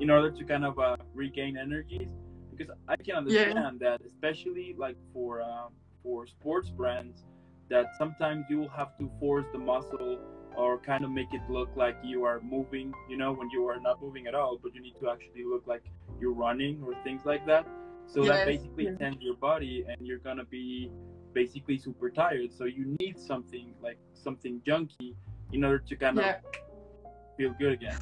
in 0.00 0.10
order 0.10 0.30
to 0.30 0.44
kind 0.44 0.64
of 0.64 0.78
uh, 0.78 0.96
regain 1.14 1.56
energies 1.56 2.10
because 2.54 2.72
i 2.88 2.96
can 2.96 3.14
understand 3.16 3.80
that 3.80 4.00
especially 4.06 4.74
like 4.78 4.96
for 5.12 5.42
um, 5.42 5.72
for 6.02 6.26
sports 6.26 6.70
brands 6.70 7.24
that 7.68 7.86
sometimes 7.96 8.44
you 8.48 8.58
will 8.58 8.68
have 8.68 8.96
to 8.98 9.10
force 9.18 9.46
the 9.52 9.58
muscle 9.58 10.18
or 10.56 10.78
kind 10.78 11.04
of 11.04 11.10
make 11.10 11.32
it 11.32 11.42
look 11.48 11.68
like 11.76 11.96
you 12.02 12.24
are 12.24 12.40
moving 12.40 12.92
you 13.08 13.16
know 13.16 13.32
when 13.32 13.48
you 13.50 13.66
are 13.66 13.80
not 13.80 14.00
moving 14.00 14.26
at 14.26 14.34
all 14.34 14.58
but 14.62 14.74
you 14.74 14.80
need 14.82 14.94
to 15.00 15.08
actually 15.10 15.44
look 15.44 15.66
like 15.66 15.84
you're 16.20 16.32
running 16.34 16.82
or 16.84 16.94
things 17.04 17.22
like 17.24 17.44
that 17.46 17.66
so 18.06 18.24
that 18.24 18.46
basically 18.46 18.84
yes. 18.84 18.98
tends 18.98 19.18
your 19.22 19.36
body 19.36 19.84
and 19.88 20.06
you're 20.06 20.18
gonna 20.18 20.44
be 20.44 20.90
basically 21.34 21.76
super 21.78 22.10
tired 22.10 22.50
so 22.52 22.64
you 22.64 22.96
need 23.00 23.18
something 23.18 23.74
like 23.82 23.98
something 24.14 24.60
junky 24.66 25.14
in 25.52 25.64
order 25.64 25.78
to 25.78 25.96
kind 25.96 26.16
Yeah. 26.16 26.36
of 26.36 27.36
feel 27.36 27.52
good 27.58 27.72
again 27.72 27.98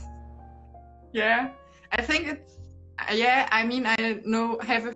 Yeah, 1.13 1.51
I 1.93 2.03
think 2.03 2.27
it's 2.27 2.55
yeah. 3.13 3.49
I 3.53 3.65
mean, 3.65 3.87
I 3.87 4.21
know 4.25 4.59
have 4.63 4.87
a 4.87 4.95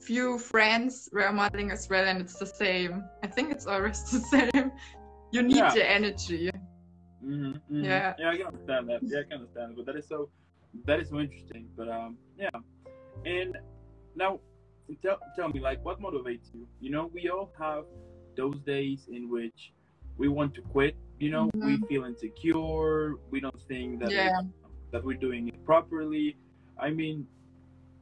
few 0.00 0.38
friends 0.38 1.08
who 1.12 1.20
are 1.20 1.32
modeling 1.32 1.70
as 1.70 1.88
well, 1.88 2.04
and 2.10 2.20
it's 2.20 2.38
the 2.38 2.46
same. 2.46 3.04
I 3.22 3.28
think 3.28 3.52
it's 3.52 3.66
always 3.66 4.02
the 4.14 4.20
same. 4.34 4.72
You 5.32 5.42
need 5.42 5.56
Yeah. 5.62 5.74
the 5.74 5.84
energy. 5.98 6.50
hmm 7.22 7.52
Yeah. 7.70 8.14
Yeah, 8.18 8.30
I 8.30 8.36
can 8.36 8.46
understand 8.46 8.88
that. 8.90 9.00
Yeah, 9.02 9.20
I 9.20 9.22
can 9.22 9.32
understand. 9.40 9.76
But 9.76 9.86
that 9.86 9.96
is 9.96 10.06
so, 10.08 10.28
that 10.86 10.98
is 11.00 11.08
so 11.10 11.18
interesting. 11.20 11.68
But 11.76 11.88
um, 11.88 12.18
yeah. 12.36 12.50
And 13.24 13.56
now, 14.16 14.40
tell 14.96 15.18
tell 15.36 15.48
me, 15.48 15.60
like, 15.60 15.84
what 15.84 16.00
motivates 16.00 16.52
you? 16.54 16.66
You 16.80 16.90
know, 16.90 17.10
we 17.12 17.28
all 17.28 17.52
have 17.58 17.84
those 18.36 18.58
days 18.60 19.08
in 19.10 19.30
which 19.30 19.72
we 20.16 20.28
want 20.28 20.54
to 20.54 20.62
quit. 20.62 20.96
You 21.18 21.30
know, 21.30 21.50
we 21.54 21.60
mm-hmm. 21.60 21.84
feel 21.86 22.04
insecure. 22.04 23.16
We 23.30 23.40
don't 23.40 23.60
think 23.68 24.00
that 24.00 24.10
Yeah. 24.10 24.40
that 24.92 25.04
we're 25.04 25.22
doing 25.28 25.48
it 25.48 25.64
properly. 25.64 26.36
I 26.78 26.90
mean, 26.90 27.26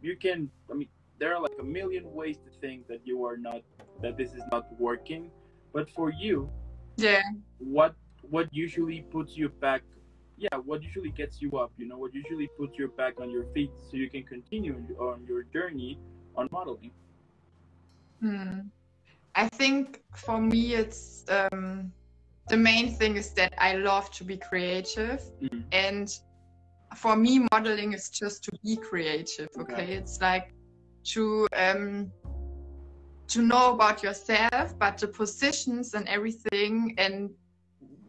you 0.03 0.17
can. 0.17 0.51
I 0.71 0.75
mean, 0.75 0.89
there 1.19 1.35
are 1.35 1.41
like 1.41 1.59
a 1.61 1.65
million 1.65 2.05
ways 2.13 2.39
to 2.47 2.51
think 2.61 2.87
that 2.89 3.01
you 3.05 3.25
are 3.25 3.37
not 3.37 3.63
that 4.03 4.17
this 4.17 4.33
is 4.35 4.43
not 4.53 4.65
working. 4.79 5.31
But 5.73 5.91
for 5.91 6.11
you, 6.11 6.51
yeah 6.97 7.23
what 7.59 7.95
what 8.31 8.49
usually 8.53 9.03
puts 9.03 9.37
you 9.37 9.49
back? 9.49 9.83
Yeah, 10.37 10.57
what 10.65 10.83
usually 10.83 11.11
gets 11.11 11.43
you 11.43 11.59
up? 11.59 11.73
You 11.77 11.87
know, 11.89 11.99
what 11.99 12.15
usually 12.15 12.49
puts 12.59 12.79
you 12.79 12.89
back 12.89 13.21
on 13.21 13.31
your 13.31 13.45
feet 13.55 13.71
so 13.91 13.97
you 13.97 14.09
can 14.09 14.23
continue 14.23 14.75
on 15.01 15.25
your 15.27 15.43
journey 15.45 15.99
on 16.39 16.49
modeling. 16.53 16.93
Hmm. 18.21 18.61
I 19.35 19.49
think 19.49 20.01
for 20.17 20.41
me, 20.41 20.75
it's 20.75 21.25
um, 21.29 21.93
the 22.49 22.57
main 22.57 22.95
thing 22.95 23.17
is 23.17 23.33
that 23.35 23.53
I 23.59 23.75
love 23.75 24.11
to 24.13 24.25
be 24.25 24.37
creative, 24.37 25.21
Mhm. 25.43 25.65
and 25.73 26.09
for 26.97 27.15
me, 27.17 27.47
modeling 27.53 27.93
is 27.93 28.09
just 28.11 28.43
to 28.45 28.51
be 28.65 28.77
creative. 28.77 29.49
Okay, 29.61 29.75
Okay. 29.75 29.93
it's 29.95 30.21
like 30.21 30.55
to 31.13 31.47
um, 31.53 32.11
to 33.29 33.43
know 33.43 33.75
about 33.75 34.03
yourself, 34.03 34.79
but 34.79 34.99
the 34.99 35.09
positions 35.09 35.95
and 35.95 36.09
everything, 36.09 36.95
and 36.99 37.31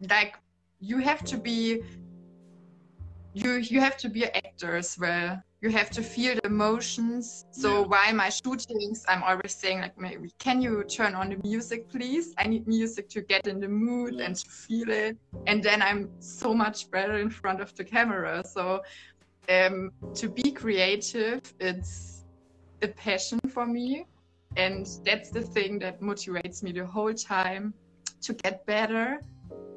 like 0.08 0.36
you 0.80 0.98
have 0.98 1.22
to 1.24 1.36
be 1.36 1.82
you 3.34 3.50
you 3.72 3.80
have 3.80 3.96
to 3.98 4.08
be 4.08 4.24
an 4.24 4.30
actor 4.34 4.76
as 4.76 4.96
well 4.98 5.42
you 5.62 5.70
have 5.70 5.90
to 5.90 6.02
feel 6.02 6.34
the 6.34 6.46
emotions. 6.46 7.44
So 7.50 7.68
Yeah. 7.80 7.86
while 7.92 8.14
my 8.14 8.30
shootings 8.30 9.04
i'm 9.08 9.22
always 9.22 9.54
saying 9.62 9.80
like 9.80 9.96
maybe 9.98 10.30
can 10.38 10.62
you 10.62 10.84
turn 10.84 11.14
on 11.14 11.28
the 11.30 11.38
music 11.44 11.88
please? 11.88 12.26
I 12.38 12.44
need 12.48 12.66
music 12.66 13.08
to 13.10 13.20
get 13.32 13.46
in 13.46 13.60
the 13.60 13.68
mood 13.68 14.14
Yeah. 14.14 14.26
and 14.26 14.36
to 14.36 14.48
feel 14.50 14.90
it. 14.90 15.16
And 15.46 15.62
then 15.62 15.82
i'm 15.82 16.02
so 16.20 16.54
much 16.54 16.90
better 16.90 17.16
in 17.18 17.30
front 17.30 17.60
of 17.60 17.74
the 17.76 17.84
camera. 17.84 18.42
So 18.44 18.82
um, 19.48 19.90
to 20.14 20.28
be 20.28 20.50
creative 20.52 21.40
it's 21.60 22.24
a 22.82 22.88
passion 22.88 23.38
for 23.54 23.66
me. 23.66 24.06
And 24.56 24.86
that's 25.04 25.30
the 25.30 25.42
thing 25.42 25.78
that 25.80 26.00
motivates 26.00 26.62
me 26.62 26.72
the 26.72 26.86
whole 26.86 27.14
time 27.14 27.74
to 28.22 28.32
get 28.32 28.64
better 28.66 29.20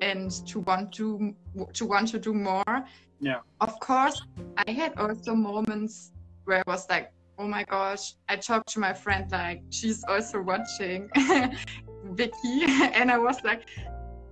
and 0.02 0.32
to 0.48 0.60
want 0.62 0.92
to 0.94 1.36
to 1.74 1.86
want 1.86 2.08
to 2.10 2.20
do 2.20 2.34
more 2.34 2.75
Yeah. 3.24 3.39
of 3.62 3.80
course 3.80 4.22
i 4.68 4.72
had 4.72 4.94
also 4.98 5.34
moments 5.34 6.12
where 6.46 6.60
i 6.60 6.63
was 6.68 6.89
like 6.89 7.12
oh 7.39 7.48
my 7.48 7.63
gosh 7.63 8.15
i 8.30 8.36
talked 8.36 8.70
to 8.74 8.80
my 8.80 8.94
friend 8.94 9.32
like 9.32 9.63
she's 9.70 10.03
also 10.03 10.42
watching 10.42 11.10
vicky 12.20 12.58
and 13.00 13.10
i 13.10 13.18
was 13.18 13.44
like 13.44 13.63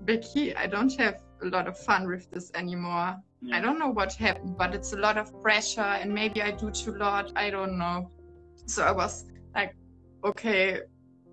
vicky 0.04 0.56
i 0.56 0.68
don't 0.68 0.94
have 1.00 1.22
a 1.42 1.46
lot 1.48 1.68
of 1.68 1.78
fun 1.78 2.08
with 2.08 2.30
this 2.32 2.52
anymore 2.54 3.16
Yeah. 3.44 3.58
I 3.58 3.62
don't 3.62 3.80
know 3.80 3.90
what 3.90 4.14
happened, 4.14 4.56
but 4.56 4.76
it's 4.78 4.94
a 4.94 4.98
lot 4.98 5.18
of 5.18 5.34
pressure, 5.42 5.82
and 6.02 6.14
maybe 6.14 6.44
I 6.44 6.52
do 6.52 6.70
too 6.70 6.94
lot. 6.94 7.32
I 7.36 7.50
don't 7.50 7.76
know. 7.84 8.08
So 8.68 8.84
I 8.84 8.92
was 8.92 9.26
like, 9.56 9.74
okay, 10.24 10.82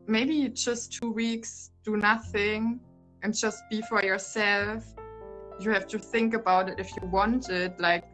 maybe 0.06 0.48
just 0.48 0.92
two 0.96 1.10
weeks, 1.12 1.70
do 1.84 1.98
nothing, 1.98 2.80
and 3.22 3.36
just 3.36 3.58
be 3.68 3.82
for 3.82 4.02
yourself. 4.02 4.84
You 5.60 5.70
have 5.72 5.86
to 5.88 5.98
think 5.98 6.34
about 6.34 6.68
it 6.68 6.78
if 6.78 6.90
you 6.96 7.08
want 7.08 7.48
it. 7.48 7.78
Like, 7.80 8.04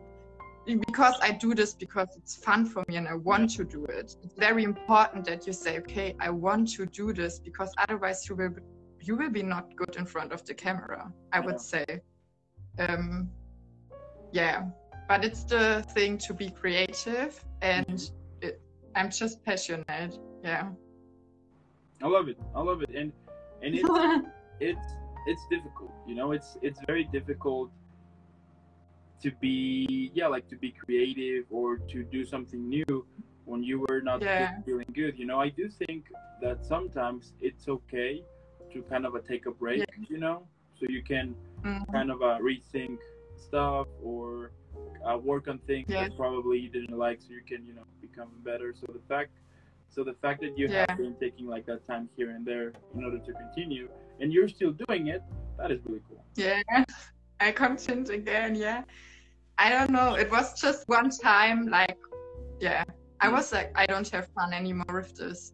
because 0.66 1.14
I 1.20 1.32
do 1.32 1.54
this 1.54 1.74
because 1.74 2.08
it's 2.16 2.36
fun 2.36 2.64
for 2.64 2.82
me 2.88 2.96
and 2.96 3.06
I 3.06 3.14
want 3.14 3.50
to 3.56 3.64
do 3.64 3.84
it. 3.84 4.16
It's 4.22 4.34
very 4.38 4.64
important 4.64 5.26
that 5.26 5.46
you 5.46 5.52
say, 5.52 5.78
okay, 5.78 6.16
I 6.20 6.30
want 6.30 6.68
to 6.72 6.86
do 6.86 7.12
this 7.12 7.38
because 7.38 7.70
otherwise 7.78 8.28
you 8.28 8.34
will 8.36 8.50
be, 8.50 8.62
you 9.00 9.16
will 9.16 9.30
be 9.30 9.42
not 9.42 9.76
good 9.76 9.96
in 9.96 10.06
front 10.06 10.32
of 10.32 10.44
the 10.46 10.54
camera. 10.54 11.12
I 11.32 11.40
would 11.40 11.60
say. 11.60 11.84
Um, 12.78 13.30
yeah 14.32 14.64
but 15.06 15.24
it's 15.24 15.44
the 15.44 15.84
thing 15.94 16.18
to 16.18 16.34
be 16.34 16.50
creative 16.50 17.38
and 17.62 18.10
it, 18.40 18.60
i'm 18.96 19.08
just 19.08 19.44
passionate 19.44 20.18
yeah 20.42 20.70
I 22.02 22.08
love 22.08 22.28
it. 22.28 22.38
I 22.54 22.60
love 22.60 22.82
it, 22.82 22.90
and 22.94 23.12
and 23.62 23.74
it's 23.80 24.28
it's 24.60 24.86
it's 25.26 25.46
difficult. 25.46 25.92
You 26.06 26.14
know, 26.14 26.32
it's 26.32 26.56
it's 26.62 26.80
very 26.86 27.04
difficult 27.04 27.70
to 29.22 29.30
be 29.40 30.10
yeah, 30.14 30.26
like 30.26 30.48
to 30.48 30.56
be 30.56 30.72
creative 30.72 31.44
or 31.50 31.78
to 31.88 32.04
do 32.04 32.24
something 32.24 32.68
new 32.68 33.06
when 33.44 33.62
you 33.62 33.84
were 33.88 34.00
not 34.00 34.22
Yeah. 34.22 34.50
feeling 34.64 34.86
good. 34.94 35.18
You 35.18 35.26
know, 35.26 35.40
I 35.40 35.48
do 35.48 35.68
think 35.68 36.06
that 36.40 36.64
sometimes 36.64 37.32
it's 37.40 37.68
okay 37.68 38.22
to 38.72 38.82
kind 38.82 39.06
of 39.06 39.14
uh, 39.14 39.20
take 39.26 39.46
a 39.46 39.50
break. 39.50 39.84
You 40.08 40.18
know, 40.18 40.46
so 40.78 40.86
you 40.88 41.02
can 41.02 41.34
Mm. 41.64 41.82
kind 41.92 42.10
of 42.10 42.20
uh, 42.22 42.38
rethink 42.40 42.98
stuff 43.36 43.86
or 44.02 44.52
uh, 45.06 45.16
work 45.16 45.48
on 45.48 45.58
things 45.60 45.86
Yeah. 45.88 46.02
that 46.02 46.16
probably 46.16 46.58
you 46.58 46.68
didn't 46.68 46.98
like, 46.98 47.20
so 47.22 47.28
you 47.32 47.42
can 47.46 47.64
you 47.66 47.74
know 47.74 47.86
become 48.00 48.28
better. 48.44 48.74
So 48.74 48.86
the 48.92 49.00
fact, 49.08 49.32
so 49.88 50.04
the 50.04 50.14
fact 50.14 50.40
that 50.42 50.58
you 50.58 50.68
Yeah. 50.68 50.84
have 50.88 50.98
been 50.98 51.14
taking 51.16 51.46
like 51.46 51.64
that 51.66 51.86
time 51.86 52.08
here 52.16 52.30
and 52.30 52.44
there 52.44 52.72
in 52.94 53.04
order 53.04 53.18
to 53.18 53.32
continue, 53.32 53.88
and 54.20 54.32
you're 54.32 54.48
still 54.48 54.72
doing 54.86 55.08
it, 55.08 55.22
that 55.58 55.70
is 55.70 55.80
really 55.86 56.00
cool. 56.08 56.22
yeah 56.36 56.62
i 57.40 57.50
continue 57.50 58.12
again 58.12 58.54
yeah 58.54 58.82
i 59.58 59.68
don't 59.68 59.90
know 59.90 60.14
it 60.14 60.30
was 60.30 60.46
just 60.60 60.84
one 60.88 61.10
time 61.10 61.66
like 61.68 61.96
yeah 62.60 62.82
i 63.20 63.28
was 63.28 63.52
like 63.52 63.70
i 63.76 63.84
don't 63.86 64.08
have 64.10 64.26
fun 64.36 64.52
anymore 64.52 64.94
with 65.00 65.14
this 65.16 65.52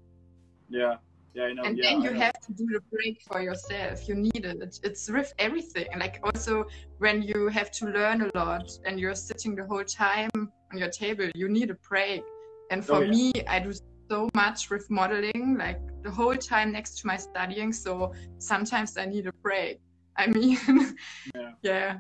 Yeah, 0.69 0.97
yeah, 1.35 1.45
I 1.45 1.53
know. 1.53 1.65
and 1.65 1.77
yeah, 1.79 1.91
then 1.91 2.03
you 2.03 2.13
have 2.13 2.39
to 2.47 2.53
do 2.55 2.65
the 2.75 2.81
break 2.93 3.17
for 3.29 3.41
yourself 3.41 4.09
you 4.09 4.15
need 4.15 4.45
it 4.45 4.79
it's 4.83 5.11
with 5.11 5.33
everything 5.39 5.87
like 5.99 6.17
also 6.29 6.65
when 6.99 7.23
you 7.23 7.49
have 7.49 7.71
to 7.79 7.87
learn 7.87 8.23
a 8.23 8.31
lot 8.39 8.67
and 8.87 8.99
you're 9.01 9.15
sitting 9.15 9.55
the 9.55 9.65
whole 9.71 9.85
time 9.85 10.31
on 10.73 10.79
your 10.79 10.91
table 10.91 11.29
you 11.35 11.49
need 11.49 11.71
a 11.71 11.79
break 11.89 12.23
and 12.71 12.81
oh, 12.83 12.85
for 12.85 12.97
Oh, 12.97 13.01
yeah. 13.03 13.11
me 13.11 13.33
i 13.49 13.59
do 13.59 13.73
so 14.11 14.29
much 14.35 14.71
with 14.71 14.87
modeling 14.91 15.57
like 15.59 15.81
the 16.03 16.11
whole 16.11 16.37
time 16.37 16.73
next 16.73 16.99
to 17.01 17.07
my 17.07 17.17
studying 17.17 17.73
so 17.73 18.13
sometimes 18.39 18.97
i 18.97 19.05
need 19.05 19.27
a 19.27 19.33
break. 19.43 19.79
I 20.17 20.27
mean 20.27 20.59
Yeah. 21.35 21.51
yeah. 21.63 21.97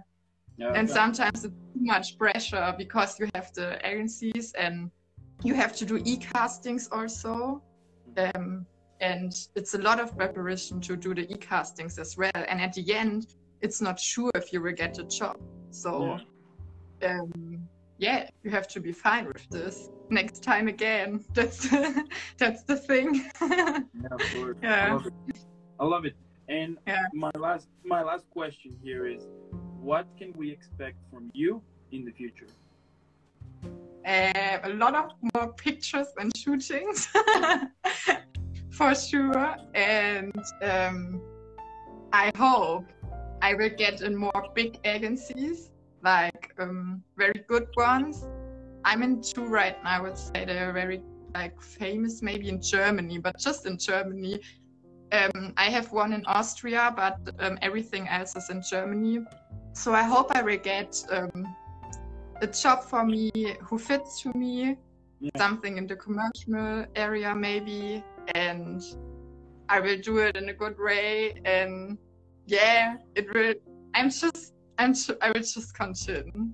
Yeah, 0.57 0.73
and 0.75 0.89
that- 0.89 0.95
sometimes 0.95 1.45
it's 1.45 1.55
too 1.75 1.85
much 1.95 2.19
pressure 2.19 2.75
because 2.77 3.19
you 3.19 3.29
have 3.35 3.51
the 3.55 3.79
agencies 3.87 4.53
and 4.59 4.91
you 5.43 5.55
have 5.55 5.75
to 5.77 5.87
do 5.87 5.97
e-castings 6.05 6.89
also. 6.93 7.63
Um, 8.19 8.67
and 9.01 9.33
it's 9.57 9.73
a 9.73 9.79
lot 9.79 9.99
of 10.01 10.15
preparation 10.19 10.81
to 10.83 10.97
do 10.97 11.15
the 11.15 11.31
e-castings 11.33 11.99
as 11.99 12.17
well. 12.19 12.31
And 12.35 12.61
at 12.61 12.75
the 12.75 12.93
end 12.93 13.27
it's 13.63 13.81
not 13.81 13.99
sure 13.99 14.31
if 14.35 14.53
you 14.53 14.61
will 14.61 14.73
get 14.75 14.99
a 14.99 15.05
job. 15.05 15.37
So 15.71 16.21
Yeah. 17.03 17.11
um, 17.21 17.33
yeah 17.99 18.29
you 18.43 18.51
have 18.51 18.67
to 18.69 18.81
be 18.81 18.93
fine 18.93 19.27
with 19.27 19.49
this 19.51 19.89
next 20.11 20.42
time 20.42 20.68
again 20.68 21.25
that's 21.35 21.68
that's 22.38 22.62
the 22.64 22.77
thing 22.77 23.31
Yeah, 23.40 24.09
of 24.12 24.33
course. 24.33 24.57
I 24.62 24.92
love 24.92 25.07
it. 25.07 25.12
I 25.79 25.85
love 25.85 26.05
it. 26.05 26.16
And 26.49 26.79
Yeah. 26.87 27.07
my 27.14 27.31
last 27.38 27.68
my 27.85 28.03
last 28.03 28.25
question 28.31 28.70
here 28.83 29.07
is, 29.07 29.27
what 29.81 30.07
can 30.18 30.33
we 30.37 30.51
expect 30.51 30.96
from 31.11 31.31
you 31.35 31.62
in 31.92 32.05
the 32.05 32.12
future? 32.12 32.46
uh, 34.07 34.59
a 34.64 34.70
lot 34.70 34.94
of 34.94 35.11
more 35.35 35.53
pictures 35.55 36.09
and 36.18 36.35
shootings 36.37 37.09
for 38.70 38.94
sure 38.94 39.57
and 39.75 40.33
um, 40.62 41.20
i 42.12 42.31
hope 42.37 42.87
i 43.42 43.55
will 43.55 43.70
get 43.77 44.01
in 44.01 44.16
more 44.16 44.42
big 44.55 44.79
agencies 44.85 45.70
like 46.03 46.53
um, 46.59 47.03
very 47.16 47.44
good 47.49 47.66
ones 47.77 48.25
i'm 48.85 49.03
in 49.03 49.21
two 49.23 49.47
right 49.47 49.83
now 49.85 49.99
i 49.99 50.01
would 50.01 50.16
say 50.16 50.45
they're 50.45 50.73
very 50.73 51.03
like 51.35 51.61
famous 51.61 52.23
maybe 52.23 52.49
in 52.49 52.61
germany 52.61 53.19
but 53.19 53.38
just 53.38 53.66
in 53.66 53.79
germany 53.79 54.40
um, 55.12 55.53
i 55.57 55.64
have 55.64 55.90
one 55.93 56.12
in 56.12 56.25
austria 56.27 56.93
but 56.97 57.19
um, 57.40 57.59
everything 57.62 58.09
else 58.09 58.37
is 58.37 58.51
in 58.51 58.62
germany 58.69 59.21
so 59.75 59.93
i 59.93 60.03
hope 60.03 60.35
i 60.35 60.43
will 60.43 60.59
get 60.59 60.97
um, 61.11 61.47
a 62.43 62.47
job 62.47 62.83
for 62.85 63.05
me 63.05 63.31
who 63.62 63.79
fits 63.79 64.21
to 64.23 64.33
me, 64.37 64.77
Yeah. 65.21 65.31
something 65.37 65.77
in 65.77 65.87
the 65.87 65.97
commercial 65.97 66.87
area 66.97 67.35
maybe, 67.35 68.03
and 68.35 68.81
I 69.69 69.81
will 69.81 69.99
do 69.99 70.19
it 70.19 70.37
in 70.37 70.49
a 70.49 70.55
good 70.55 70.77
way. 70.79 71.35
And 71.45 71.99
yeah, 72.47 72.97
it 73.14 73.27
will. 73.35 73.55
I'm 73.95 74.09
just, 74.09 74.55
I'm, 74.79 74.95
I 75.21 75.31
will 75.33 75.45
just 75.45 75.75
continue. 75.75 76.49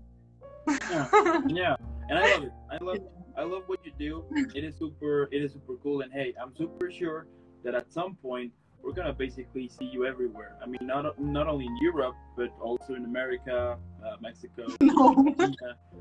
Yeah. 0.91 1.07
yeah, 1.47 1.77
and 2.09 2.19
I 2.19 2.33
love 2.33 2.45
it. 2.45 2.53
I 2.71 2.85
love 2.85 2.99
I 3.37 3.43
love 3.43 3.63
what 3.67 3.81
you 3.85 3.93
do. 3.99 4.25
It 4.55 4.65
is 4.65 4.77
super 4.77 5.29
it 5.33 5.43
is 5.43 5.53
super 5.53 5.75
cool 5.83 6.01
and 6.03 6.13
hey, 6.13 6.35
I'm 6.41 6.55
super 6.57 6.91
sure 6.91 7.27
that 7.65 7.75
at 7.75 7.93
some 7.93 8.15
point 8.17 8.53
we're 8.83 8.93
gonna 8.93 9.13
basically 9.13 9.69
see 9.69 9.87
you 9.87 10.07
everywhere. 10.07 10.57
I 10.63 10.67
mean 10.67 10.87
not 10.87 11.19
not 11.21 11.49
only 11.49 11.67
in 11.67 11.77
Europe 11.79 12.15
but 12.37 12.51
also 12.61 12.95
in 12.95 13.05
America, 13.05 13.79
uh, 14.05 14.17
Mexico, 14.21 14.67
no. 14.81 15.35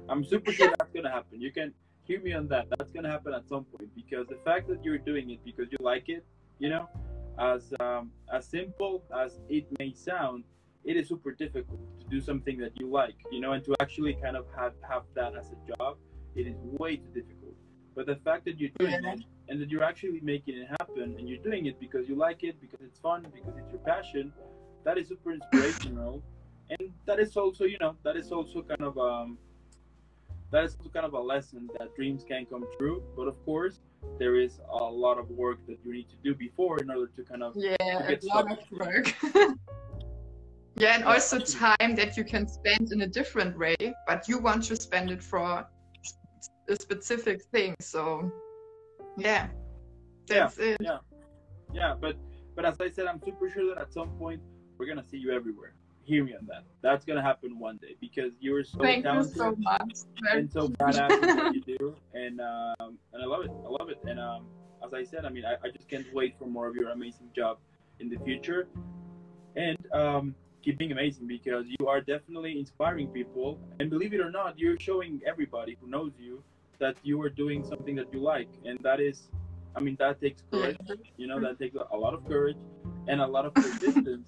I'm 0.09 0.23
super 0.23 0.51
sure 0.51 0.73
that's 0.77 0.91
gonna 0.91 1.11
happen. 1.11 1.41
You 1.41 1.51
can 1.51 1.73
hear 2.03 2.21
me 2.21 2.33
on 2.33 2.47
that. 2.49 2.67
That's 2.77 2.91
gonna 2.91 3.09
happen 3.09 3.33
at 3.33 3.47
some 3.47 3.65
point 3.65 3.89
because 3.95 4.27
the 4.27 4.39
fact 4.45 4.67
that 4.69 4.83
you're 4.83 4.99
doing 4.99 5.31
it 5.31 5.43
because 5.43 5.67
you 5.71 5.77
like 5.81 6.09
it, 6.09 6.25
you 6.59 6.69
know, 6.69 6.87
as 7.39 7.73
um, 7.79 8.11
as 8.31 8.45
simple 8.45 9.03
as 9.13 9.39
it 9.49 9.65
may 9.79 9.93
sound, 9.93 10.43
it 10.85 10.95
is 10.95 11.07
super 11.09 11.31
difficult 11.31 11.79
to 11.99 12.05
do 12.07 12.21
something 12.21 12.57
that 12.59 12.79
you 12.79 12.87
like, 12.89 13.15
you 13.31 13.41
know, 13.41 13.53
and 13.53 13.63
to 13.65 13.75
actually 13.81 14.13
kind 14.21 14.37
of 14.37 14.45
have 14.55 14.73
have 14.87 15.03
that 15.15 15.35
as 15.35 15.51
a 15.51 15.59
job, 15.75 15.97
it 16.35 16.45
is 16.47 16.55
way 16.79 16.97
too 16.97 17.11
difficult. 17.13 17.55
But 17.95 18.05
the 18.05 18.17
fact 18.17 18.45
that 18.45 18.59
you're 18.59 18.75
doing 18.79 18.99
Yeah. 19.03 19.13
it 19.13 19.21
and 19.49 19.59
that 19.61 19.69
you're 19.69 19.83
actually 19.83 20.19
making 20.21 20.55
it 20.61 20.67
happen 20.79 21.15
and 21.17 21.27
you're 21.29 21.43
doing 21.49 21.65
it 21.65 21.79
because 21.79 22.07
you 22.09 22.15
like 22.15 22.43
it 22.43 22.59
because 22.61 22.81
it's 22.81 22.99
fun 22.99 23.25
because 23.33 23.55
it's 23.57 23.71
your 23.71 23.81
passion 23.81 24.31
that 24.83 24.97
is 24.97 25.07
super 25.07 25.31
inspirational 25.31 26.21
and 26.69 26.91
that 27.05 27.19
is 27.19 27.35
also 27.37 27.63
you 27.65 27.77
know 27.79 27.95
that 28.03 28.15
is 28.15 28.31
also 28.31 28.61
kind 28.63 28.81
of 28.81 28.97
um 28.97 29.37
that 30.51 30.63
is 30.63 30.75
also 30.75 30.89
kind 30.89 31.05
of 31.05 31.13
a 31.13 31.19
lesson 31.19 31.69
that 31.77 31.95
dreams 31.95 32.23
can 32.27 32.45
come 32.47 32.65
true 32.77 33.03
but 33.15 33.27
of 33.27 33.37
course 33.45 33.81
there 34.17 34.35
is 34.35 34.59
a 34.71 34.83
lot 35.05 35.17
of 35.19 35.29
work 35.29 35.59
that 35.67 35.77
you 35.83 35.93
need 35.93 36.09
to 36.09 36.17
do 36.23 36.33
before 36.33 36.79
in 36.79 36.89
order 36.89 37.07
to 37.15 37.23
kind 37.23 37.43
of 37.43 37.53
yeah 37.55 37.75
a 37.79 38.17
lot 38.23 38.51
of 38.51 38.59
work 38.71 39.13
yeah 40.77 40.95
and 40.95 41.03
also 41.03 41.39
time 41.39 41.95
that 41.95 42.17
you 42.17 42.23
can 42.23 42.47
spend 42.47 42.91
in 42.91 43.01
a 43.01 43.07
different 43.07 43.57
way 43.57 43.75
but 44.07 44.27
you 44.27 44.37
want 44.37 44.63
to 44.63 44.75
spend 44.75 45.09
it 45.09 45.23
for 45.23 45.65
a 46.69 46.75
specific 46.75 47.41
thing 47.53 47.75
so 47.79 48.31
yeah. 49.17 49.47
That's 50.27 50.57
it. 50.57 50.77
yeah. 50.81 50.97
Yeah 51.73 51.95
but 51.99 52.17
but 52.55 52.65
as 52.65 52.79
i 52.81 52.89
said 52.89 53.05
i'm 53.05 53.21
super 53.23 53.49
sure 53.49 53.73
that 53.73 53.81
at 53.81 53.93
some 53.93 54.09
point 54.17 54.41
we're 54.77 54.87
gonna 54.87 55.03
see 55.03 55.17
you 55.17 55.31
everywhere. 55.31 55.73
Hear 56.03 56.23
me 56.23 56.35
on 56.35 56.45
that. 56.47 56.63
That's 56.81 57.05
gonna 57.05 57.21
happen 57.21 57.57
one 57.57 57.77
day 57.77 57.95
because 57.99 58.33
you're 58.39 58.63
so 58.63 58.79
thank 58.79 58.97
you 58.97 59.03
talented 59.03 59.35
so 59.35 59.55
much 59.57 59.91
and 60.31 60.51
so 60.51 60.67
badass 60.67 61.11
at 61.11 61.37
what 61.37 61.55
you 61.55 61.61
do 61.61 61.95
and 62.13 62.39
um 62.41 62.97
and 63.13 63.23
i 63.23 63.25
love 63.25 63.45
it. 63.45 63.51
I 63.65 63.69
love 63.69 63.89
it 63.89 63.99
and 64.05 64.19
um 64.19 64.45
as 64.85 64.93
i 64.93 65.03
said 65.03 65.25
i 65.25 65.29
mean 65.29 65.45
i, 65.45 65.53
I 65.65 65.71
just 65.71 65.87
can't 65.89 66.05
wait 66.13 66.35
for 66.37 66.45
more 66.45 66.67
of 66.67 66.75
your 66.75 66.89
amazing 66.89 67.29
job 67.35 67.57
in 67.99 68.09
the 68.09 68.17
future. 68.19 68.67
And 69.55 69.77
um 69.93 70.35
keep 70.65 70.79
being 70.79 70.91
amazing 70.91 71.27
because 71.27 71.65
you 71.77 71.87
are 71.87 72.01
definitely 72.01 72.59
inspiring 72.59 73.07
people 73.09 73.59
and 73.79 73.89
believe 73.91 74.13
it 74.13 74.19
or 74.19 74.31
not 74.31 74.57
you're 74.57 74.79
showing 74.79 75.21
everybody 75.25 75.77
who 75.79 75.87
knows 75.87 76.11
you 76.17 76.43
that 76.79 76.95
you 77.03 77.21
are 77.21 77.29
doing 77.29 77.63
something 77.63 77.95
that 77.95 78.07
you 78.11 78.19
like 78.19 78.49
and 78.65 78.79
that 78.81 78.99
is 78.99 79.29
i 79.75 79.79
mean 79.79 79.95
that 79.99 80.19
takes 80.19 80.41
courage 80.51 80.75
you 81.17 81.27
know 81.27 81.39
that 81.39 81.59
takes 81.59 81.75
a 81.91 81.97
lot 82.05 82.13
of 82.15 82.27
courage 82.27 82.57
and 83.07 83.21
a 83.21 83.27
lot 83.35 83.45
of 83.45 83.53
persistence 83.63 84.27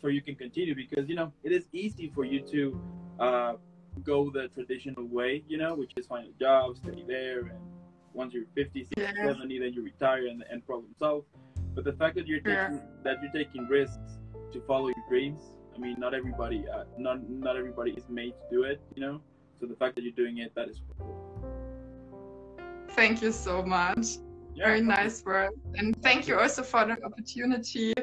for 0.00 0.10
you 0.10 0.22
can 0.22 0.36
continue 0.36 0.74
because 0.74 1.08
you 1.08 1.16
know 1.16 1.32
it 1.42 1.50
is 1.50 1.64
easy 1.72 2.08
for 2.14 2.24
you 2.24 2.40
to 2.54 2.80
uh, 3.18 3.54
go 4.04 4.30
the 4.30 4.46
traditional 4.56 5.04
way 5.18 5.42
you 5.48 5.58
know 5.58 5.74
which 5.74 5.92
is 5.96 6.06
find 6.06 6.26
a 6.28 6.44
job 6.44 6.76
stay 6.76 7.02
there 7.08 7.40
and 7.40 7.60
once 8.14 8.32
you're 8.32 8.44
50 8.54 8.84
60 8.84 8.94
Yeah. 9.00 9.12
70 9.24 9.58
then 9.58 9.72
you 9.72 9.82
retire 9.82 10.26
and, 10.28 10.44
and 10.50 10.64
problem 10.64 10.90
solve 10.96 11.24
but 11.74 11.82
the 11.84 11.92
fact 11.94 12.14
that 12.18 12.26
you're 12.28 12.44
Yeah. 12.46 12.68
taking 12.68 12.80
that 13.02 13.16
you're 13.20 13.32
taking 13.32 13.66
risks 13.66 14.10
to 14.52 14.60
follow 14.68 14.88
your 14.96 15.06
dreams 15.08 15.42
i 15.74 15.78
mean 15.78 15.96
not 15.98 16.14
everybody 16.14 16.64
uh, 16.68 16.84
not 16.98 17.28
not 17.28 17.56
everybody 17.56 17.92
is 17.92 18.04
made 18.08 18.34
to 18.40 18.56
do 18.56 18.62
it 18.64 18.80
you 18.94 19.02
know 19.02 19.20
so 19.60 19.66
the 19.66 19.76
fact 19.76 19.94
that 19.94 20.02
you're 20.02 20.12
doing 20.12 20.38
it 20.38 20.52
that 20.54 20.68
is 20.68 20.82
thank 22.90 23.22
you 23.22 23.32
so 23.32 23.62
much 23.62 24.18
yeah, 24.54 24.66
very 24.66 24.80
nice 24.80 25.24
words 25.24 25.54
and 25.76 25.96
thank 26.02 26.28
you 26.28 26.38
also 26.38 26.62
for 26.62 26.84
the 26.84 26.96
opportunity 27.04 27.94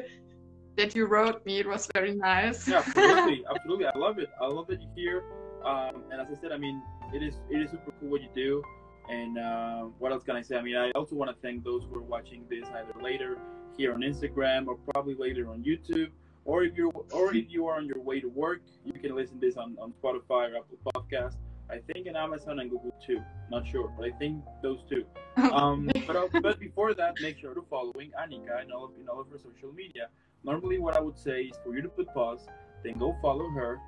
that 0.76 0.94
you 0.94 1.06
wrote 1.06 1.44
me 1.46 1.58
it 1.58 1.68
was 1.68 1.88
very 1.94 2.14
nice 2.14 2.66
yeah, 2.66 2.78
absolutely, 2.78 3.44
absolutely. 3.54 3.86
I 3.86 3.98
love 3.98 4.18
it. 4.18 4.30
I 4.40 4.46
love 4.46 4.66
that 4.68 4.80
you're 4.80 4.94
here. 4.94 5.24
Um, 5.64 6.04
and 6.10 6.20
as 6.20 6.28
I 6.30 6.40
said, 6.40 6.52
I 6.52 6.56
mean, 6.56 6.82
it 7.12 7.22
is 7.22 7.34
it 7.50 7.60
is 7.62 7.70
super 7.70 7.92
cool 8.00 8.08
what 8.08 8.22
you 8.22 8.28
do. 8.34 8.62
And 9.10 9.38
uh, 9.38 9.82
what 9.98 10.12
else 10.12 10.22
can 10.22 10.36
I 10.36 10.42
say? 10.42 10.56
I 10.56 10.62
mean, 10.62 10.76
I 10.76 10.90
also 10.92 11.16
want 11.16 11.30
to 11.30 11.36
thank 11.42 11.64
those 11.64 11.82
who 11.84 11.98
are 11.98 12.02
watching 12.02 12.44
this 12.48 12.64
either 12.68 12.94
later 13.02 13.38
here 13.76 13.92
on 13.92 14.00
Instagram 14.00 14.68
or 14.68 14.76
probably 14.92 15.14
later 15.14 15.48
on 15.50 15.64
YouTube, 15.64 16.10
or 16.44 16.64
if 16.64 16.74
you're 16.74 16.92
or 17.12 17.34
if 17.34 17.50
you 17.50 17.66
are 17.66 17.76
on 17.76 17.86
your 17.86 18.00
way 18.00 18.20
to 18.20 18.28
work, 18.28 18.60
you 18.84 18.92
can 18.92 19.14
listen 19.14 19.38
this 19.40 19.56
on, 19.56 19.76
on 19.80 19.92
Spotify 20.02 20.50
or 20.50 20.56
Apple 20.58 20.78
Podcast. 20.94 21.36
I 21.70 21.78
think 21.92 22.06
in 22.06 22.16
Amazon 22.16 22.58
and 22.58 22.70
Google 22.70 22.94
too. 23.04 23.22
Not 23.50 23.66
sure, 23.66 23.92
but 23.96 24.04
I 24.06 24.10
think 24.18 24.42
those 24.62 24.80
two. 24.88 25.04
Um, 25.40 25.88
but 26.06 26.16
uh, 26.16 26.28
but 26.42 26.58
before 26.60 26.92
that, 26.94 27.14
make 27.22 27.38
sure 27.38 27.54
to 27.54 27.64
following 27.70 28.10
Anika 28.20 28.62
in 28.62 28.70
all 28.72 28.84
of 28.84 28.90
in 29.00 29.08
all 29.08 29.20
of 29.20 29.28
her 29.30 29.38
social 29.38 29.72
media. 29.72 30.08
Normally, 30.44 30.78
what 30.78 30.96
I 30.96 31.00
would 31.00 31.18
say 31.18 31.42
is 31.42 31.56
for 31.64 31.74
you 31.74 31.82
to 31.82 31.88
put 31.88 32.12
pause, 32.12 32.46
then 32.84 32.98
go 32.98 33.16
follow 33.22 33.48
her, 33.50 33.78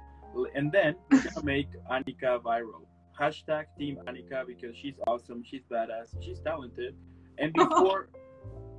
and 0.54 0.70
then 0.72 0.94
we're 1.10 1.22
gonna 1.22 1.44
make 1.54 1.68
Anika 1.90 2.40
viral. 2.40 2.86
Hashtag 3.18 3.66
Team 3.78 3.98
Anika 4.06 4.46
because 4.46 4.76
she's 4.76 4.94
awesome, 5.06 5.42
she's 5.44 5.62
badass, 5.70 6.14
she's 6.20 6.40
talented. 6.40 6.94
And 7.38 7.52
before 7.62 8.08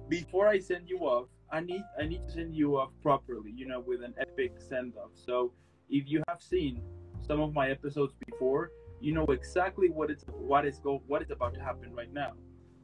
before 0.09 0.47
I 0.47 0.59
send 0.59 0.89
you 0.89 0.99
off, 0.99 1.27
I 1.53 1.59
need 1.59 1.83
I 2.01 2.05
need 2.07 2.25
to 2.27 2.33
send 2.33 2.55
you 2.55 2.79
off 2.79 2.89
properly, 3.03 3.51
you 3.55 3.67
know, 3.67 3.79
with 3.79 4.01
an 4.01 4.15
epic 4.19 4.53
send 4.57 4.95
off. 4.97 5.11
So 5.13 5.53
if 5.87 6.09
you 6.09 6.23
have 6.27 6.41
seen 6.41 6.81
some 7.21 7.39
of 7.39 7.53
my 7.53 7.69
episodes 7.69 8.15
before, 8.25 8.71
you 8.99 9.13
know 9.13 9.25
exactly 9.25 9.89
what 9.89 10.09
it's 10.09 10.25
what 10.27 10.65
is 10.65 10.79
go 10.79 11.03
what 11.05 11.21
is 11.21 11.29
about 11.29 11.53
to 11.53 11.61
happen 11.61 11.93
right 11.93 12.11
now. 12.11 12.31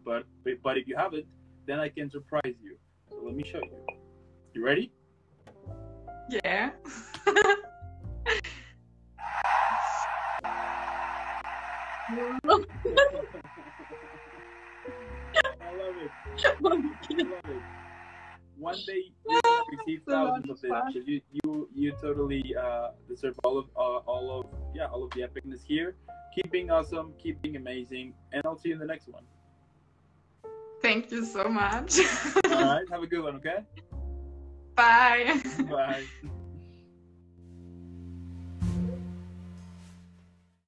But 0.06 0.26
but 0.64 0.78
if 0.78 0.88
you 0.88 0.96
haven't, 0.96 1.26
then 1.66 1.80
I 1.80 1.90
can 1.90 2.12
surprise 2.12 2.54
you. 2.62 2.78
So 3.10 3.18
let 3.26 3.36
me 3.36 3.44
show 3.44 3.58
you. 3.58 3.88
You 4.54 4.64
ready? 4.64 4.92
yeah 6.44 6.70
I 7.28 7.36
love 15.74 15.98
it. 15.98 16.12
I 16.46 16.54
love 16.62 16.86
it. 17.50 17.62
Oh 17.82 17.89
One 18.60 18.76
day 18.86 19.12
you're 19.28 19.42
gonna 19.42 19.64
receive 19.72 20.02
So 20.08 20.12
thousands 20.12 20.50
of 20.50 20.62
this. 20.62 21.04
You 21.06 21.22
you 21.32 21.70
you 21.74 21.92
totally 22.02 22.44
uh, 22.56 22.90
deserve 23.08 23.40
all 23.44 23.58
of 23.58 23.66
uh, 23.76 24.12
all 24.12 24.40
of 24.40 24.46
yeah 24.76 24.86
all 24.86 25.04
of 25.04 25.12
the 25.12 25.22
epicness 25.22 25.64
here. 25.66 25.96
Keep 26.36 26.52
being 26.52 26.70
awesome. 26.70 27.14
Keep 27.18 27.42
being 27.42 27.56
amazing, 27.56 28.14
and 28.34 28.42
I'll 28.46 28.58
see 28.58 28.70
you 28.70 28.76
in 28.76 28.80
the 28.80 28.86
next 28.86 29.08
one. 29.08 29.24
thank 30.82 31.12
you 31.12 31.26
so 31.26 31.44
much 31.50 32.00
All 32.52 32.64
right. 32.64 32.86
Have 32.92 33.04
a 33.04 33.08
good 33.08 33.24
one. 33.24 33.36
Okay. 33.36 33.60
bye 34.76 35.42
Bye. 35.70 36.04